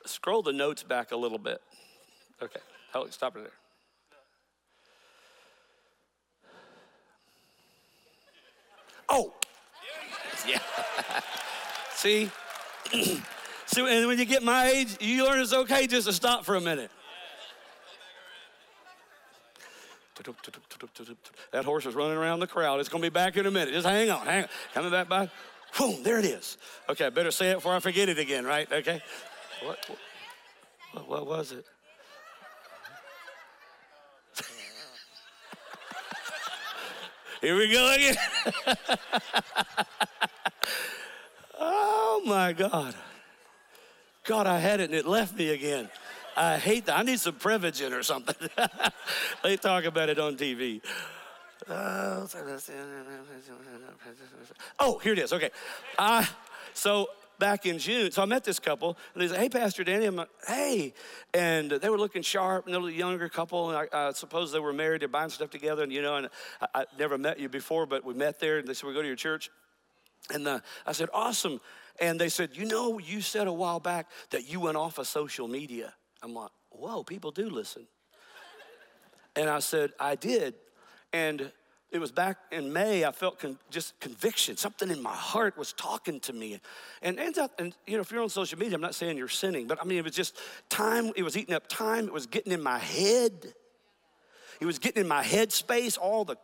scroll 0.06 0.42
the 0.42 0.52
notes 0.52 0.82
back 0.82 1.12
a 1.12 1.16
little 1.16 1.38
bit. 1.38 1.60
Okay, 2.42 2.60
stop 3.10 3.36
it 3.36 3.42
there. 3.42 3.63
Oh, 9.08 9.32
yeah. 10.46 10.58
See, 11.94 12.30
see, 12.92 13.80
and 13.80 14.06
when 14.06 14.18
you 14.18 14.24
get 14.24 14.42
my 14.42 14.66
age, 14.66 14.96
you 15.00 15.24
learn 15.24 15.40
it's 15.40 15.52
okay 15.52 15.86
just 15.86 16.06
to 16.06 16.12
stop 16.12 16.44
for 16.44 16.54
a 16.54 16.60
minute. 16.60 16.90
That 21.52 21.64
horse 21.64 21.86
is 21.86 21.94
running 21.94 22.16
around 22.16 22.40
the 22.40 22.46
crowd. 22.46 22.80
It's 22.80 22.88
going 22.88 23.02
to 23.02 23.10
be 23.10 23.12
back 23.12 23.36
in 23.36 23.46
a 23.46 23.50
minute. 23.50 23.72
Just 23.72 23.86
hang 23.86 24.10
on, 24.10 24.26
hang 24.26 24.42
on. 24.44 24.48
Coming 24.74 24.90
back 24.90 25.08
by. 25.08 25.30
Boom, 25.78 26.02
there 26.02 26.18
it 26.18 26.24
is. 26.24 26.56
Okay, 26.88 27.06
I 27.06 27.10
better 27.10 27.30
say 27.30 27.50
it 27.50 27.54
before 27.56 27.74
I 27.74 27.80
forget 27.80 28.08
it 28.08 28.18
again, 28.18 28.44
right? 28.44 28.70
Okay. 28.70 29.00
What, 29.62 29.78
what, 30.92 31.08
what 31.08 31.26
was 31.26 31.52
it? 31.52 31.66
Here 37.44 37.56
we 37.58 37.70
go 37.70 37.92
again. 37.92 38.16
oh 41.60 42.22
my 42.24 42.54
God. 42.54 42.94
God, 44.24 44.46
I 44.46 44.58
had 44.58 44.80
it 44.80 44.84
and 44.84 44.94
it 44.94 45.04
left 45.04 45.36
me 45.36 45.50
again. 45.50 45.90
I 46.38 46.56
hate 46.56 46.86
that. 46.86 46.98
I 46.98 47.02
need 47.02 47.20
some 47.20 47.34
Prevagen 47.34 47.92
or 47.92 48.02
something. 48.02 48.48
they 49.42 49.58
talk 49.58 49.84
about 49.84 50.08
it 50.08 50.18
on 50.18 50.38
TV. 50.38 50.80
Oh, 54.80 54.98
here 55.02 55.12
it 55.12 55.18
is. 55.18 55.34
Okay. 55.34 55.50
Uh, 55.98 56.24
so 56.72 57.10
back 57.38 57.66
in 57.66 57.78
June, 57.78 58.10
so 58.10 58.22
I 58.22 58.24
met 58.24 58.44
this 58.44 58.58
couple, 58.58 58.96
and 59.12 59.22
they 59.22 59.28
said, 59.28 59.38
"Hey, 59.38 59.48
Pastor 59.48 59.84
Danny," 59.84 60.06
I'm 60.06 60.16
like, 60.16 60.28
"Hey," 60.46 60.94
and 61.32 61.70
they 61.70 61.88
were 61.88 61.98
looking 61.98 62.22
sharp, 62.22 62.66
and 62.66 62.74
they 62.74 62.78
were 62.78 62.88
a 62.88 62.92
younger 62.92 63.28
couple, 63.28 63.70
and 63.70 63.88
I, 63.92 64.08
I 64.08 64.12
suppose 64.12 64.52
they 64.52 64.60
were 64.60 64.72
married, 64.72 65.02
they're 65.02 65.08
buying 65.08 65.30
stuff 65.30 65.50
together, 65.50 65.82
and 65.82 65.92
you 65.92 66.02
know, 66.02 66.16
and 66.16 66.28
I, 66.60 66.66
I, 66.74 66.84
never 66.98 67.18
met 67.18 67.38
you 67.38 67.48
before, 67.48 67.86
but 67.86 68.04
we 68.04 68.14
met 68.14 68.40
there, 68.40 68.58
and 68.58 68.68
they 68.68 68.74
said, 68.74 68.86
"We 68.86 68.94
go 68.94 69.02
to 69.02 69.06
your 69.06 69.16
church," 69.16 69.50
and 70.32 70.46
uh, 70.46 70.60
I 70.86 70.92
said, 70.92 71.08
"Awesome," 71.12 71.60
and 72.00 72.20
they 72.20 72.28
said, 72.28 72.56
"You 72.56 72.64
know, 72.64 72.98
you 72.98 73.20
said 73.20 73.46
a 73.46 73.52
while 73.52 73.80
back 73.80 74.10
that 74.30 74.48
you 74.48 74.60
went 74.60 74.76
off 74.76 74.98
of 74.98 75.06
social 75.06 75.48
media." 75.48 75.94
I'm 76.22 76.34
like, 76.34 76.50
"Whoa, 76.70 77.02
people 77.02 77.30
do 77.30 77.50
listen," 77.50 77.86
and 79.36 79.48
I 79.48 79.58
said, 79.58 79.92
"I 79.98 80.14
did." 80.14 80.54
And 81.12 81.52
it 81.94 82.00
was 82.00 82.10
back 82.10 82.38
in 82.50 82.72
May, 82.72 83.04
I 83.04 83.12
felt 83.12 83.38
con- 83.38 83.56
just 83.70 83.98
conviction. 84.00 84.56
Something 84.56 84.90
in 84.90 85.00
my 85.00 85.14
heart 85.14 85.56
was 85.56 85.72
talking 85.72 86.18
to 86.20 86.32
me. 86.32 86.60
And, 87.02 87.20
and, 87.20 87.38
and, 87.56 87.72
you 87.86 87.94
know, 87.94 88.00
if 88.00 88.10
you're 88.10 88.20
on 88.20 88.28
social 88.28 88.58
media, 88.58 88.74
I'm 88.74 88.80
not 88.80 88.96
saying 88.96 89.16
you're 89.16 89.28
sinning, 89.28 89.68
but 89.68 89.80
I 89.80 89.84
mean, 89.84 89.98
it 89.98 90.04
was 90.04 90.14
just 90.14 90.36
time, 90.68 91.12
it 91.14 91.22
was 91.22 91.36
eating 91.36 91.54
up 91.54 91.68
time, 91.68 92.06
it 92.06 92.12
was 92.12 92.26
getting 92.26 92.52
in 92.52 92.60
my 92.60 92.80
head. 92.80 93.54
It 94.60 94.66
was 94.66 94.80
getting 94.80 95.02
in 95.02 95.08
my 95.08 95.22
head 95.22 95.52
space, 95.52 95.96
all 95.96 96.24
the 96.24 96.36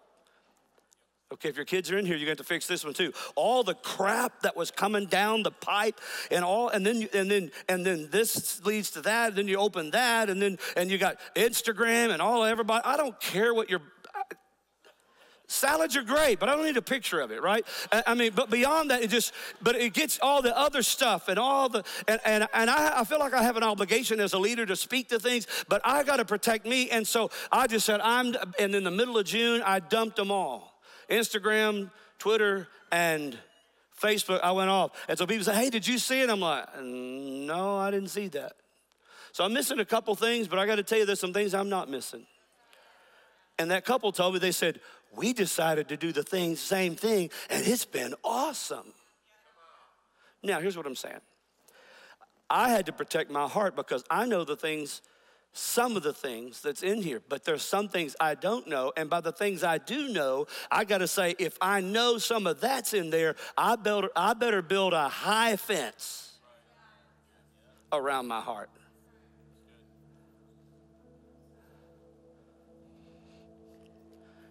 Okay, 1.33 1.49
if 1.49 1.55
your 1.55 1.65
kids 1.65 1.93
are 1.93 1.97
in 1.97 2.05
here, 2.05 2.17
you're 2.17 2.27
going 2.27 2.37
to, 2.37 2.43
to 2.43 2.49
fix 2.49 2.67
this 2.67 2.85
one 2.85 2.93
too. 2.93 3.13
All 3.37 3.63
the 3.63 3.75
crap 3.75 4.41
that 4.41 4.57
was 4.57 4.73
coming 4.73 5.07
down 5.07 5.45
the 5.45 5.53
pipe, 5.53 6.01
and 6.33 6.45
all, 6.45 6.71
and 6.71 6.85
then, 6.85 7.09
and 7.15 7.31
then, 7.31 7.53
and 7.69 7.87
then 7.87 8.09
this 8.11 8.65
leads 8.65 8.91
to 8.93 9.01
that. 9.03 9.29
And 9.29 9.39
then 9.39 9.47
you 9.47 9.57
open 9.57 9.93
that, 9.93 10.29
and 10.29 10.43
then, 10.43 10.59
and 10.77 10.91
you 10.91 10.99
got 10.99 11.19
Instagram 11.37 12.11
and 12.11 12.21
all 12.21 12.43
everybody. 12.43 12.83
I 12.85 12.97
don't 12.97 13.19
care 13.21 13.55
what 13.55 13.71
your 13.71 13.81
Salads 15.51 15.97
are 15.97 16.05
great, 16.05 16.39
but 16.39 16.49
I 16.49 16.55
don't 16.55 16.65
need 16.65 16.77
a 16.77 16.83
picture 16.83 17.19
of 17.19 17.33
it, 17.33 17.43
right? 17.43 17.67
I 17.91 18.15
mean, 18.15 18.31
but 18.33 18.51
beyond 18.51 18.93
that, 18.93 19.03
it 19.03 19.11
just, 19.11 19.33
but 19.61 19.75
it 19.75 19.93
gets 19.95 20.21
all 20.23 20.43
the 20.43 20.57
other 20.57 20.81
stuff 20.81 21.27
and 21.27 21.41
all 21.41 21.69
the, 21.69 21.83
and, 22.07 22.21
and, 22.25 22.47
and 22.55 22.71
I, 22.71 23.01
I 23.01 23.05
feel 23.05 23.19
like 23.19 23.35
I 23.35 23.43
have 23.43 23.57
an 23.57 23.65
obligation 23.65 24.21
as 24.21 24.33
a 24.33 24.39
leader 24.39 24.65
to 24.65 24.77
speak 24.77 25.09
to 25.09 25.19
things, 25.19 25.49
but 25.69 25.81
I 25.83 26.05
got 26.05 26.19
to 26.19 26.25
protect 26.25 26.67
me. 26.67 26.89
And 26.91 27.05
so 27.05 27.33
I 27.51 27.67
just 27.67 27.85
said, 27.85 28.01
I'm, 28.01 28.37
and 28.61 28.73
in 28.77 28.85
the 28.85 28.93
middle 28.93 29.19
of 29.19 29.27
June, 29.27 29.61
I 29.67 29.81
dumped 29.81 30.15
them 30.15 30.31
all 30.31 30.81
Instagram, 31.11 31.91
Twitter, 32.21 32.69
and 32.93 33.37
Facebook. 34.01 34.39
I 34.45 34.53
went 34.53 34.71
off. 34.71 34.93
And 35.09 35.19
so 35.19 35.27
people 35.27 35.45
say, 35.45 35.57
hey, 35.57 35.69
did 35.69 35.85
you 35.85 35.99
see 35.99 36.21
it? 36.21 36.31
I'm 36.31 36.39
like, 36.39 36.81
no, 36.81 37.77
I 37.77 37.91
didn't 37.91 38.11
see 38.11 38.29
that. 38.29 38.53
So 39.33 39.43
I'm 39.43 39.53
missing 39.53 39.81
a 39.81 39.85
couple 39.85 40.15
things, 40.15 40.47
but 40.47 40.61
I 40.61 40.67
got 40.67 40.77
to 40.77 40.85
tell 40.85 40.99
you, 40.99 41.07
there's 41.07 41.19
some 41.19 41.33
things 41.33 41.55
I'm 41.55 41.69
not 41.69 41.91
missing. 41.91 42.25
And 43.59 43.71
that 43.73 43.85
couple 43.85 44.11
told 44.11 44.33
me, 44.33 44.41
they 44.41 44.53
said, 44.53 44.81
We 45.17 45.33
decided 45.33 45.89
to 45.89 45.97
do 45.97 46.13
the 46.13 46.23
thing, 46.23 46.57
same 46.57 46.95
thing, 46.95 47.31
and 47.49 47.67
it's 47.67 47.85
been 47.85 48.15
awesome. 48.23 48.93
Now, 50.43 50.61
here's 50.61 50.77
what 50.77 50.87
I'm 50.87 50.97
saying 50.97 51.21
I 52.49 52.71
had 52.71 52.87
to 52.87 52.93
protect 52.93 53.31
my 53.31 53.47
heart 53.47 53.77
because 53.77 54.05
I 54.11 54.27
know 54.27 54.45
the 54.45 54.57
things, 54.57 55.03
some 55.53 55.97
of 55.97 56.03
the 56.03 56.13
things 56.13 56.61
that's 56.63 56.83
in 56.83 57.03
here, 57.03 57.23
but 57.29 57.45
there's 57.45 57.63
some 57.63 57.89
things 57.89 58.17
I 58.21 58.35
don't 58.35 58.67
know. 58.69 58.93
And 58.97 59.11
by 59.11 59.21
the 59.21 59.33
things 59.33 59.63
I 59.63 59.79
do 59.79 60.09
know, 60.09 60.47
I 60.71 60.85
got 60.85 60.99
to 60.99 61.09
say, 61.09 61.35
if 61.39 61.57
I 61.61 61.81
know 61.81 62.19
some 62.19 62.47
of 62.47 62.61
that's 62.61 62.95
in 62.95 63.11
there, 63.11 63.37
I, 63.57 63.77
build, 63.77 64.07
I 64.17 64.35
better 64.35 64.63
build 64.63 64.93
a 64.93 65.09
high 65.09 65.57
fence 65.57 66.33
around 67.93 68.27
my 68.29 68.41
heart. 68.41 68.71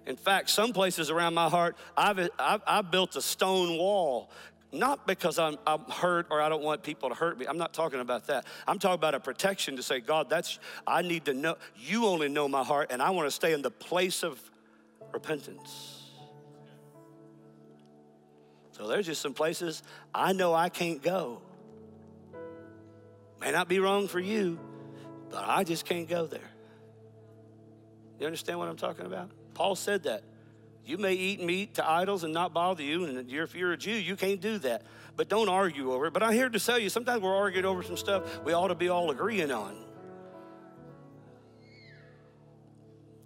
In 0.10 0.18
fact, 0.18 0.50
some 0.50 0.74
places 0.74 1.12
around 1.12 1.36
my 1.36 1.50
heart, 1.50 1.78
I've, 1.96 2.18
I've, 2.40 2.62
I've 2.66 2.92
built 2.92 3.16
a 3.16 3.22
stone 3.22 3.78
wall 3.78 4.32
not 4.72 5.08
because 5.08 5.40
I'm, 5.40 5.58
I'm, 5.66 5.82
hurt 5.82 6.28
or 6.30 6.42
I 6.42 6.50
don't 6.50 6.64
want 6.64 6.84
people 6.84 7.10
to 7.10 7.16
hurt 7.16 7.40
me. 7.40 7.46
I'm 7.48 7.58
not 7.58 7.74
talking 7.74 8.00
about 8.00 8.28
that. 8.28 8.46
I'm 8.68 8.78
talking 8.78 8.96
about 8.96 9.16
a 9.16 9.20
protection 9.20 9.76
to 9.78 9.84
say, 9.84 10.00
God, 10.00 10.30
that's, 10.30 10.60
I 10.86 11.02
need 11.02 11.26
to 11.26 11.34
know, 11.34 11.58
you 11.76 12.06
only 12.06 12.28
know 12.28 12.48
my 12.48 12.64
heart, 12.64 12.92
and 12.92 13.02
I 13.02 13.10
want 13.12 13.28
to 13.28 13.32
stay 13.32 13.54
in 13.54 13.62
the 13.62 13.72
place 13.72 14.24
of 14.24 14.40
repentance. 15.12 16.04
So 18.74 18.88
there's 18.88 19.08
just 19.08 19.22
some 19.22 19.34
places 19.34 19.82
I 20.14 20.34
know 20.34 20.54
I 20.54 20.70
can't 20.70 21.02
go. 21.02 21.42
May 23.42 23.52
not 23.52 23.68
be 23.68 23.80
wrong 23.80 24.08
for 24.08 24.20
you, 24.20 24.60
but 25.30 25.44
I 25.48 25.64
just 25.64 25.86
can't 25.86 26.08
go 26.08 26.28
there. 26.28 26.50
You 28.20 28.26
understand 28.26 28.60
what 28.60 28.68
I'm 28.68 28.78
talking 28.78 29.06
about? 29.06 29.32
Paul 29.54 29.76
said 29.76 30.04
that. 30.04 30.24
You 30.86 30.98
may 30.98 31.14
eat 31.14 31.40
meat 31.40 31.76
to 31.76 31.88
idols 31.88 32.24
and 32.24 32.34
not 32.34 32.52
bother 32.52 32.82
you, 32.82 33.06
and 33.06 33.30
if 33.30 33.54
you're 33.54 33.74
a 33.74 33.78
Jew, 33.78 33.92
you 33.92 34.16
can't 34.16 34.42
do 34.42 34.58
that. 34.60 34.84
But 35.16 35.30
don't 35.30 35.50
argue 35.50 35.92
over 35.92 36.08
it. 36.08 36.14
But 36.14 36.24
I'm 36.24 36.34
here 36.34 36.50
to 36.50 36.60
tell 36.60 36.80
you, 36.80 36.90
sometimes 36.90 37.22
we're 37.22 37.36
arguing 37.36 37.66
over 37.66 37.84
some 37.84 37.98
stuff 37.98 38.44
we 38.44 38.54
ought 38.54 38.70
to 38.70 38.76
be 38.76 38.90
all 38.90 39.12
agreeing 39.12 39.52
on. 39.52 39.76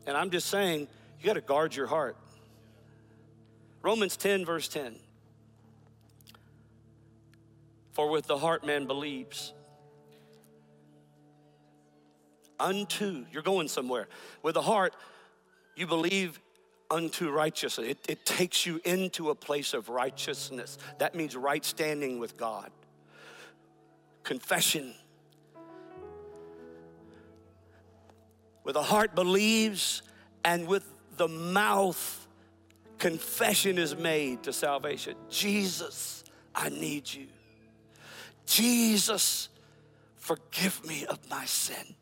And 0.05 0.17
I'm 0.17 0.29
just 0.29 0.49
saying, 0.49 0.89
you 1.21 1.25
got 1.25 1.35
to 1.35 1.41
guard 1.41 1.73
your 1.73 1.87
heart. 1.87 2.17
Romans 3.81 4.17
10, 4.17 4.43
verse 4.43 4.67
10. 4.67 4.95
For 7.93 8.09
with 8.09 8.25
the 8.25 8.37
heart 8.37 8.65
man 8.65 8.87
believes 8.87 9.53
unto, 12.59 13.25
you're 13.31 13.43
going 13.43 13.67
somewhere. 13.67 14.07
With 14.41 14.55
the 14.55 14.61
heart, 14.61 14.95
you 15.75 15.87
believe 15.87 16.39
unto 16.91 17.31
righteousness. 17.31 17.87
It, 17.87 18.05
it 18.07 18.25
takes 18.25 18.65
you 18.65 18.79
into 18.83 19.29
a 19.29 19.35
place 19.35 19.73
of 19.73 19.89
righteousness. 19.89 20.77
That 20.99 21.15
means 21.15 21.35
right 21.35 21.63
standing 21.63 22.19
with 22.19 22.37
God. 22.37 22.71
Confession. 24.23 24.93
With 28.63 28.75
the 28.75 28.83
heart 28.83 29.15
believes, 29.15 30.03
and 30.45 30.67
with 30.67 30.85
the 31.17 31.27
mouth, 31.27 32.27
confession 32.97 33.77
is 33.77 33.95
made 33.95 34.43
to 34.43 34.53
salvation. 34.53 35.15
Jesus, 35.29 36.23
I 36.55 36.69
need 36.69 37.11
you. 37.11 37.27
Jesus, 38.45 39.49
forgive 40.15 40.85
me 40.85 41.05
of 41.05 41.19
my 41.29 41.45
sin. 41.45 41.95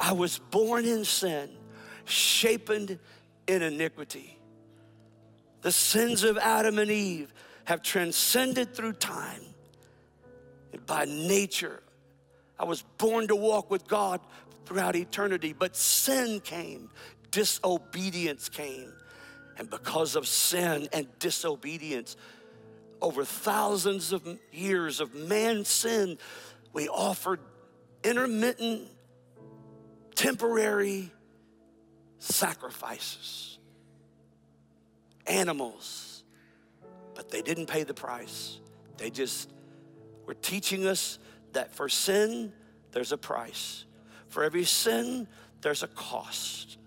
I 0.00 0.12
was 0.12 0.38
born 0.38 0.84
in 0.84 1.04
sin, 1.04 1.50
shapen 2.06 2.98
in 3.46 3.62
iniquity. 3.62 4.38
The 5.62 5.72
sins 5.72 6.22
of 6.22 6.38
Adam 6.38 6.78
and 6.78 6.90
Eve 6.90 7.32
have 7.64 7.82
transcended 7.82 8.74
through 8.74 8.94
time. 8.94 9.42
And 10.72 10.84
by 10.86 11.04
nature, 11.04 11.82
I 12.58 12.64
was 12.64 12.82
born 12.98 13.28
to 13.28 13.36
walk 13.36 13.70
with 13.70 13.86
God 13.86 14.20
throughout 14.64 14.96
eternity, 14.96 15.52
but 15.52 15.76
sin 15.76 16.40
came, 16.40 16.90
disobedience 17.30 18.48
came. 18.48 18.92
And 19.58 19.70
because 19.70 20.16
of 20.16 20.26
sin 20.26 20.88
and 20.92 21.06
disobedience, 21.18 22.16
over 23.00 23.24
thousands 23.24 24.12
of 24.12 24.26
years 24.52 25.00
of 25.00 25.14
man's 25.14 25.68
sin, 25.68 26.18
we 26.72 26.88
offered 26.88 27.40
intermittent, 28.04 28.88
temporary 30.14 31.10
sacrifices, 32.18 33.58
animals, 35.26 36.24
but 37.14 37.30
they 37.30 37.42
didn't 37.42 37.66
pay 37.66 37.82
the 37.82 37.94
price. 37.94 38.60
They 38.98 39.10
just 39.10 39.50
were 40.26 40.34
teaching 40.34 40.86
us 40.86 41.18
that 41.52 41.74
for 41.74 41.88
sin, 41.88 42.52
there's 42.92 43.12
a 43.12 43.18
price. 43.18 43.84
For 44.28 44.44
every 44.44 44.64
sin, 44.64 45.26
there's 45.62 45.82
a 45.82 45.88
cost. 45.88 46.78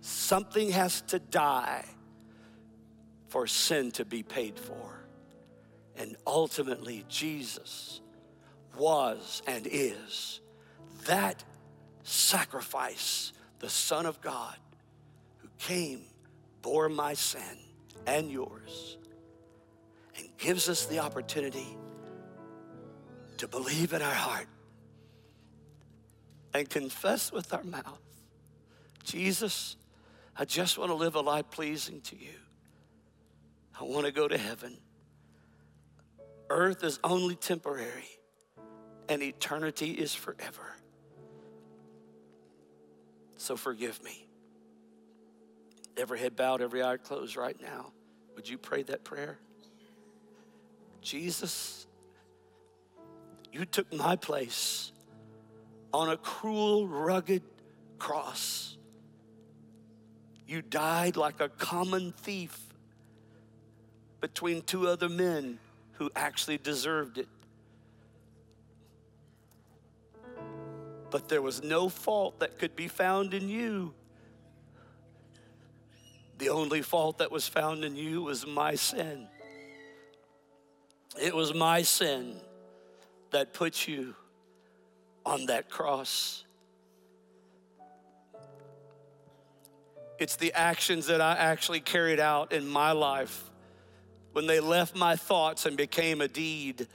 Something 0.00 0.70
has 0.70 1.00
to 1.02 1.18
die 1.18 1.84
for 3.28 3.46
sin 3.46 3.90
to 3.92 4.04
be 4.04 4.22
paid 4.22 4.58
for. 4.58 5.06
And 5.96 6.16
ultimately, 6.26 7.04
Jesus 7.08 8.00
was 8.76 9.42
and 9.46 9.66
is 9.70 10.40
that 11.06 11.42
sacrifice 12.02 13.32
the 13.66 13.70
Son 13.70 14.06
of 14.06 14.20
God, 14.20 14.54
who 15.38 15.48
came, 15.58 16.02
bore 16.62 16.88
my 16.88 17.14
sin 17.14 17.58
and 18.06 18.30
yours, 18.30 18.96
and 20.16 20.28
gives 20.38 20.68
us 20.68 20.86
the 20.86 21.00
opportunity 21.00 21.76
to 23.38 23.48
believe 23.48 23.92
in 23.92 24.02
our 24.02 24.14
heart 24.14 24.46
and 26.54 26.70
confess 26.70 27.32
with 27.32 27.52
our 27.52 27.64
mouth 27.64 27.98
Jesus, 29.02 29.76
I 30.36 30.44
just 30.44 30.78
want 30.78 30.92
to 30.92 30.94
live 30.94 31.16
a 31.16 31.20
life 31.20 31.50
pleasing 31.50 32.00
to 32.02 32.16
you. 32.16 32.38
I 33.80 33.82
want 33.82 34.06
to 34.06 34.12
go 34.12 34.28
to 34.28 34.38
heaven. 34.38 34.78
Earth 36.50 36.84
is 36.84 37.00
only 37.02 37.34
temporary, 37.34 38.20
and 39.08 39.24
eternity 39.24 39.90
is 39.90 40.14
forever. 40.14 40.76
So 43.36 43.56
forgive 43.56 44.02
me. 44.02 44.26
Every 45.96 46.18
head 46.18 46.36
bowed, 46.36 46.60
every 46.60 46.82
eye 46.82 46.96
closed 46.96 47.36
right 47.36 47.60
now. 47.60 47.92
Would 48.34 48.48
you 48.48 48.58
pray 48.58 48.82
that 48.84 49.04
prayer? 49.04 49.38
Jesus, 51.00 51.86
you 53.52 53.64
took 53.64 53.92
my 53.92 54.16
place 54.16 54.92
on 55.92 56.10
a 56.10 56.16
cruel, 56.16 56.86
rugged 56.86 57.42
cross. 57.98 58.76
You 60.46 60.62
died 60.62 61.16
like 61.16 61.40
a 61.40 61.48
common 61.48 62.12
thief 62.12 62.58
between 64.20 64.62
two 64.62 64.88
other 64.88 65.08
men 65.08 65.58
who 65.92 66.10
actually 66.14 66.58
deserved 66.58 67.18
it. 67.18 67.28
But 71.16 71.30
there 71.30 71.40
was 71.40 71.62
no 71.62 71.88
fault 71.88 72.40
that 72.40 72.58
could 72.58 72.76
be 72.76 72.88
found 72.88 73.32
in 73.32 73.48
you. 73.48 73.94
The 76.36 76.50
only 76.50 76.82
fault 76.82 77.16
that 77.20 77.32
was 77.32 77.48
found 77.48 77.86
in 77.86 77.96
you 77.96 78.20
was 78.24 78.46
my 78.46 78.74
sin. 78.74 79.26
It 81.18 81.34
was 81.34 81.54
my 81.54 81.80
sin 81.80 82.36
that 83.30 83.54
put 83.54 83.88
you 83.88 84.14
on 85.24 85.46
that 85.46 85.70
cross. 85.70 86.44
It's 90.18 90.36
the 90.36 90.52
actions 90.52 91.06
that 91.06 91.22
I 91.22 91.32
actually 91.32 91.80
carried 91.80 92.20
out 92.20 92.52
in 92.52 92.68
my 92.68 92.92
life 92.92 93.42
when 94.32 94.46
they 94.46 94.60
left 94.60 94.94
my 94.94 95.16
thoughts 95.16 95.64
and 95.64 95.78
became 95.78 96.20
a 96.20 96.28
deed 96.28 96.86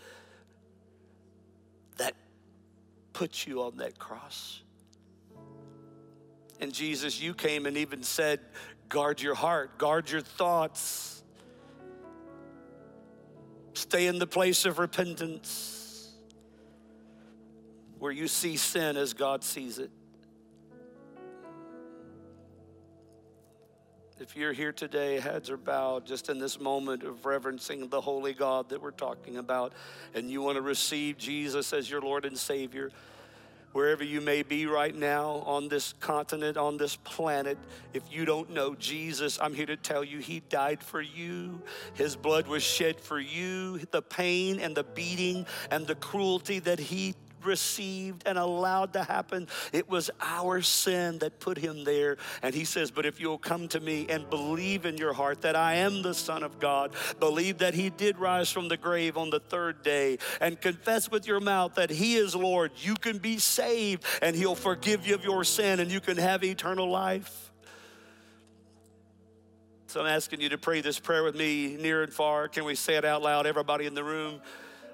put 3.13 3.45
you 3.45 3.63
on 3.63 3.78
that 3.78 4.00
cross. 4.00 4.62
And 6.60 6.74
Jesus, 6.74 7.21
you 7.21 7.34
came 7.34 7.65
and 7.65 7.78
even 7.78 8.04
said, 8.04 8.39
guard 8.88 9.21
your 9.21 9.36
heart, 9.36 9.78
guard 9.78 10.10
your 10.12 10.21
thoughts. 10.21 11.24
Stay 13.74 14.08
in 14.08 14.19
the 14.19 14.28
place 14.28 14.65
of 14.65 14.78
repentance 14.80 16.12
where 18.00 18.12
you 18.12 18.27
see 18.27 18.58
sin 18.58 18.98
as 18.98 19.13
God 19.13 19.44
sees 19.44 19.79
it. 19.79 19.92
If 24.22 24.36
you're 24.36 24.54
here 24.54 24.72
today, 24.72 25.19
heads 25.19 25.50
are 25.50 25.58
bowed, 25.58 26.06
just 26.06 26.30
in 26.30 26.38
this 26.38 26.60
moment 26.60 27.02
of 27.02 27.26
reverencing 27.26 27.88
the 27.88 28.00
holy 28.00 28.34
God 28.34 28.69
that 28.69 28.80
we're 28.80 28.92
talking 28.92 29.38
about, 29.38 29.74
and 30.13 30.30
you 30.30 30.44
want 30.44 30.58
to 30.58 30.62
receive 30.62 31.17
Jesus 31.17 31.74
as 31.74 31.90
your 31.90 32.02
Lord 32.02 32.26
and 32.26 32.38
Savior, 32.38 32.92
wherever 33.72 34.04
you 34.04 34.22
may 34.22 34.44
be 34.44 34.67
right 34.67 34.94
now 34.94 35.42
on 35.48 35.69
this 35.69 35.96
continent, 36.00 36.56
on 36.56 36.78
this 36.78 36.98
planet, 36.98 37.58
if 37.96 38.04
you 38.12 38.24
don't 38.24 38.52
know 38.52 38.76
Jesus, 38.76 39.40
I'm 39.42 39.56
here 39.56 39.65
to 39.65 39.76
tell 39.76 40.04
you 40.04 40.19
He 40.19 40.42
died 40.50 40.84
for 40.84 41.02
you. 41.02 41.60
His 41.96 42.15
blood 42.15 42.46
was 42.46 42.62
shed 42.62 43.00
for 43.00 43.19
you. 43.19 43.80
The 43.90 44.04
pain 44.04 44.60
and 44.60 44.78
the 44.78 44.84
beating 44.84 45.48
and 45.72 45.88
the 45.88 45.96
cruelty 45.96 46.60
that 46.60 46.78
He 46.78 47.15
received 47.46 48.23
and 48.25 48.37
allowed 48.37 48.94
to 48.94 49.04
happen. 49.04 49.48
It 49.71 49.89
was 49.89 50.10
our 50.21 50.62
sin 50.62 51.19
that 51.19 51.39
put 51.39 51.58
him 51.58 51.83
there. 51.83 52.17
And 52.42 52.54
he 52.54 52.65
says, 52.65 52.92
But 52.92 53.06
if 53.06 53.19
you'll 53.19 53.37
come 53.37 53.67
to 53.69 53.79
me 53.79 54.08
and 54.10 54.29
believe 54.29 54.85
in 54.85 54.98
your 54.98 55.13
heart 55.13 55.42
that 55.42 55.56
I 55.56 55.75
am 55.75 56.02
the 56.02 56.13
Son 56.13 56.44
of 56.44 56.60
God, 56.60 56.92
believe 57.19 57.60
that 57.60 57.73
he 57.73 57.89
did 57.89 58.17
rise 58.17 58.52
from 58.52 58.67
the 58.67 58.77
grave 58.77 59.17
on 59.17 59.29
the 59.29 59.39
third 59.39 59.83
day, 59.83 60.17
and 60.39 60.60
confess 60.60 61.10
with 61.10 61.27
your 61.27 61.39
mouth 61.39 61.75
that 61.75 61.89
he 61.89 62.15
is 62.15 62.35
Lord, 62.35 62.71
you 62.77 62.96
can 62.96 63.17
be 63.17 63.37
saved 63.37 64.04
and 64.21 64.35
he'll 64.35 64.56
forgive 64.56 65.06
you 65.06 65.15
of 65.15 65.23
your 65.23 65.44
sin 65.44 65.79
and 65.79 65.92
you 65.92 66.00
can 66.00 66.17
have 66.17 66.44
eternal 66.44 66.89
life. 66.89 67.52
So 69.87 70.00
I'm 70.00 70.08
asking 70.08 70.39
you 70.39 70.48
to 70.50 70.58
pray 70.58 70.79
this 70.79 71.00
prayer 71.00 71.21
with 71.21 71.35
me 71.35 71.75
near 71.75 72.02
and 72.02 72.13
far. 72.13 72.48
Can 72.48 72.63
we 72.63 72.75
say 72.75 72.96
it 72.96 73.04
out 73.04 73.21
loud, 73.21 73.46
everybody 73.46 73.85
in 73.85 73.94
the 73.94 74.06
room? 74.06 74.39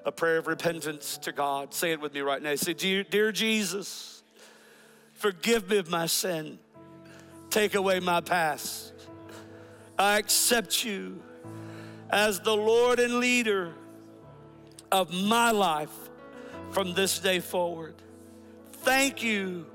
A 0.08 0.12
prayer 0.12 0.38
of 0.38 0.46
repentance 0.46 1.18
to 1.18 1.32
God. 1.32 1.74
Say 1.74 1.92
it 1.92 2.00
with 2.00 2.14
me 2.14 2.20
right 2.20 2.42
now. 2.42 2.54
Say, 2.54 2.72
Dear, 2.72 3.04
dear 3.04 3.30
Jesus, 3.30 4.22
forgive 5.12 5.68
me 5.68 5.76
of 5.76 5.90
my 5.90 6.06
sin. 6.06 6.58
Take 7.50 7.74
away 7.74 8.00
my 8.00 8.22
past. 8.22 8.94
I 9.98 10.18
accept 10.18 10.82
you 10.82 11.22
as 12.08 12.40
the 12.40 12.56
Lord 12.56 12.98
and 13.00 13.20
leader 13.20 13.74
of 14.90 15.12
my 15.12 15.50
life 15.50 15.92
from 16.70 16.94
this 16.94 17.18
day 17.18 17.40
forward. 17.40 17.94
Thank 18.72 19.22
you 19.22 19.66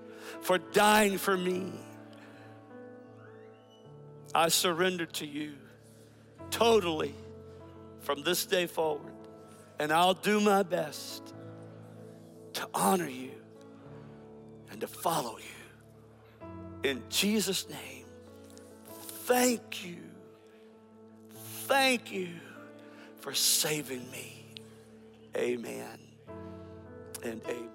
for 0.42 0.58
dying 0.58 1.20
for 1.20 1.38
me. 1.38 1.74
I 4.34 4.48
surrender 4.48 5.06
to 5.06 5.28
you 5.28 5.54
totally 6.50 7.14
from 8.02 8.24
this 8.24 8.48
day 8.48 8.66
forward 8.66 9.13
and 9.84 9.92
I'll 9.92 10.14
do 10.14 10.40
my 10.40 10.64
best 10.64 11.34
to 12.54 12.66
honor 12.74 13.10
you 13.10 13.32
and 14.72 14.80
to 14.80 14.88
follow 14.88 15.38
you. 15.38 16.90
In 16.90 17.04
Jesus' 17.10 17.68
name, 17.68 18.06
thank 19.26 19.86
you. 19.86 19.98
Thank 21.66 22.14
you 22.14 22.30
for 23.20 23.34
saving 23.34 24.10
me. 24.10 24.46
Amen 25.36 26.00
and 27.22 27.42
amen. 27.46 27.73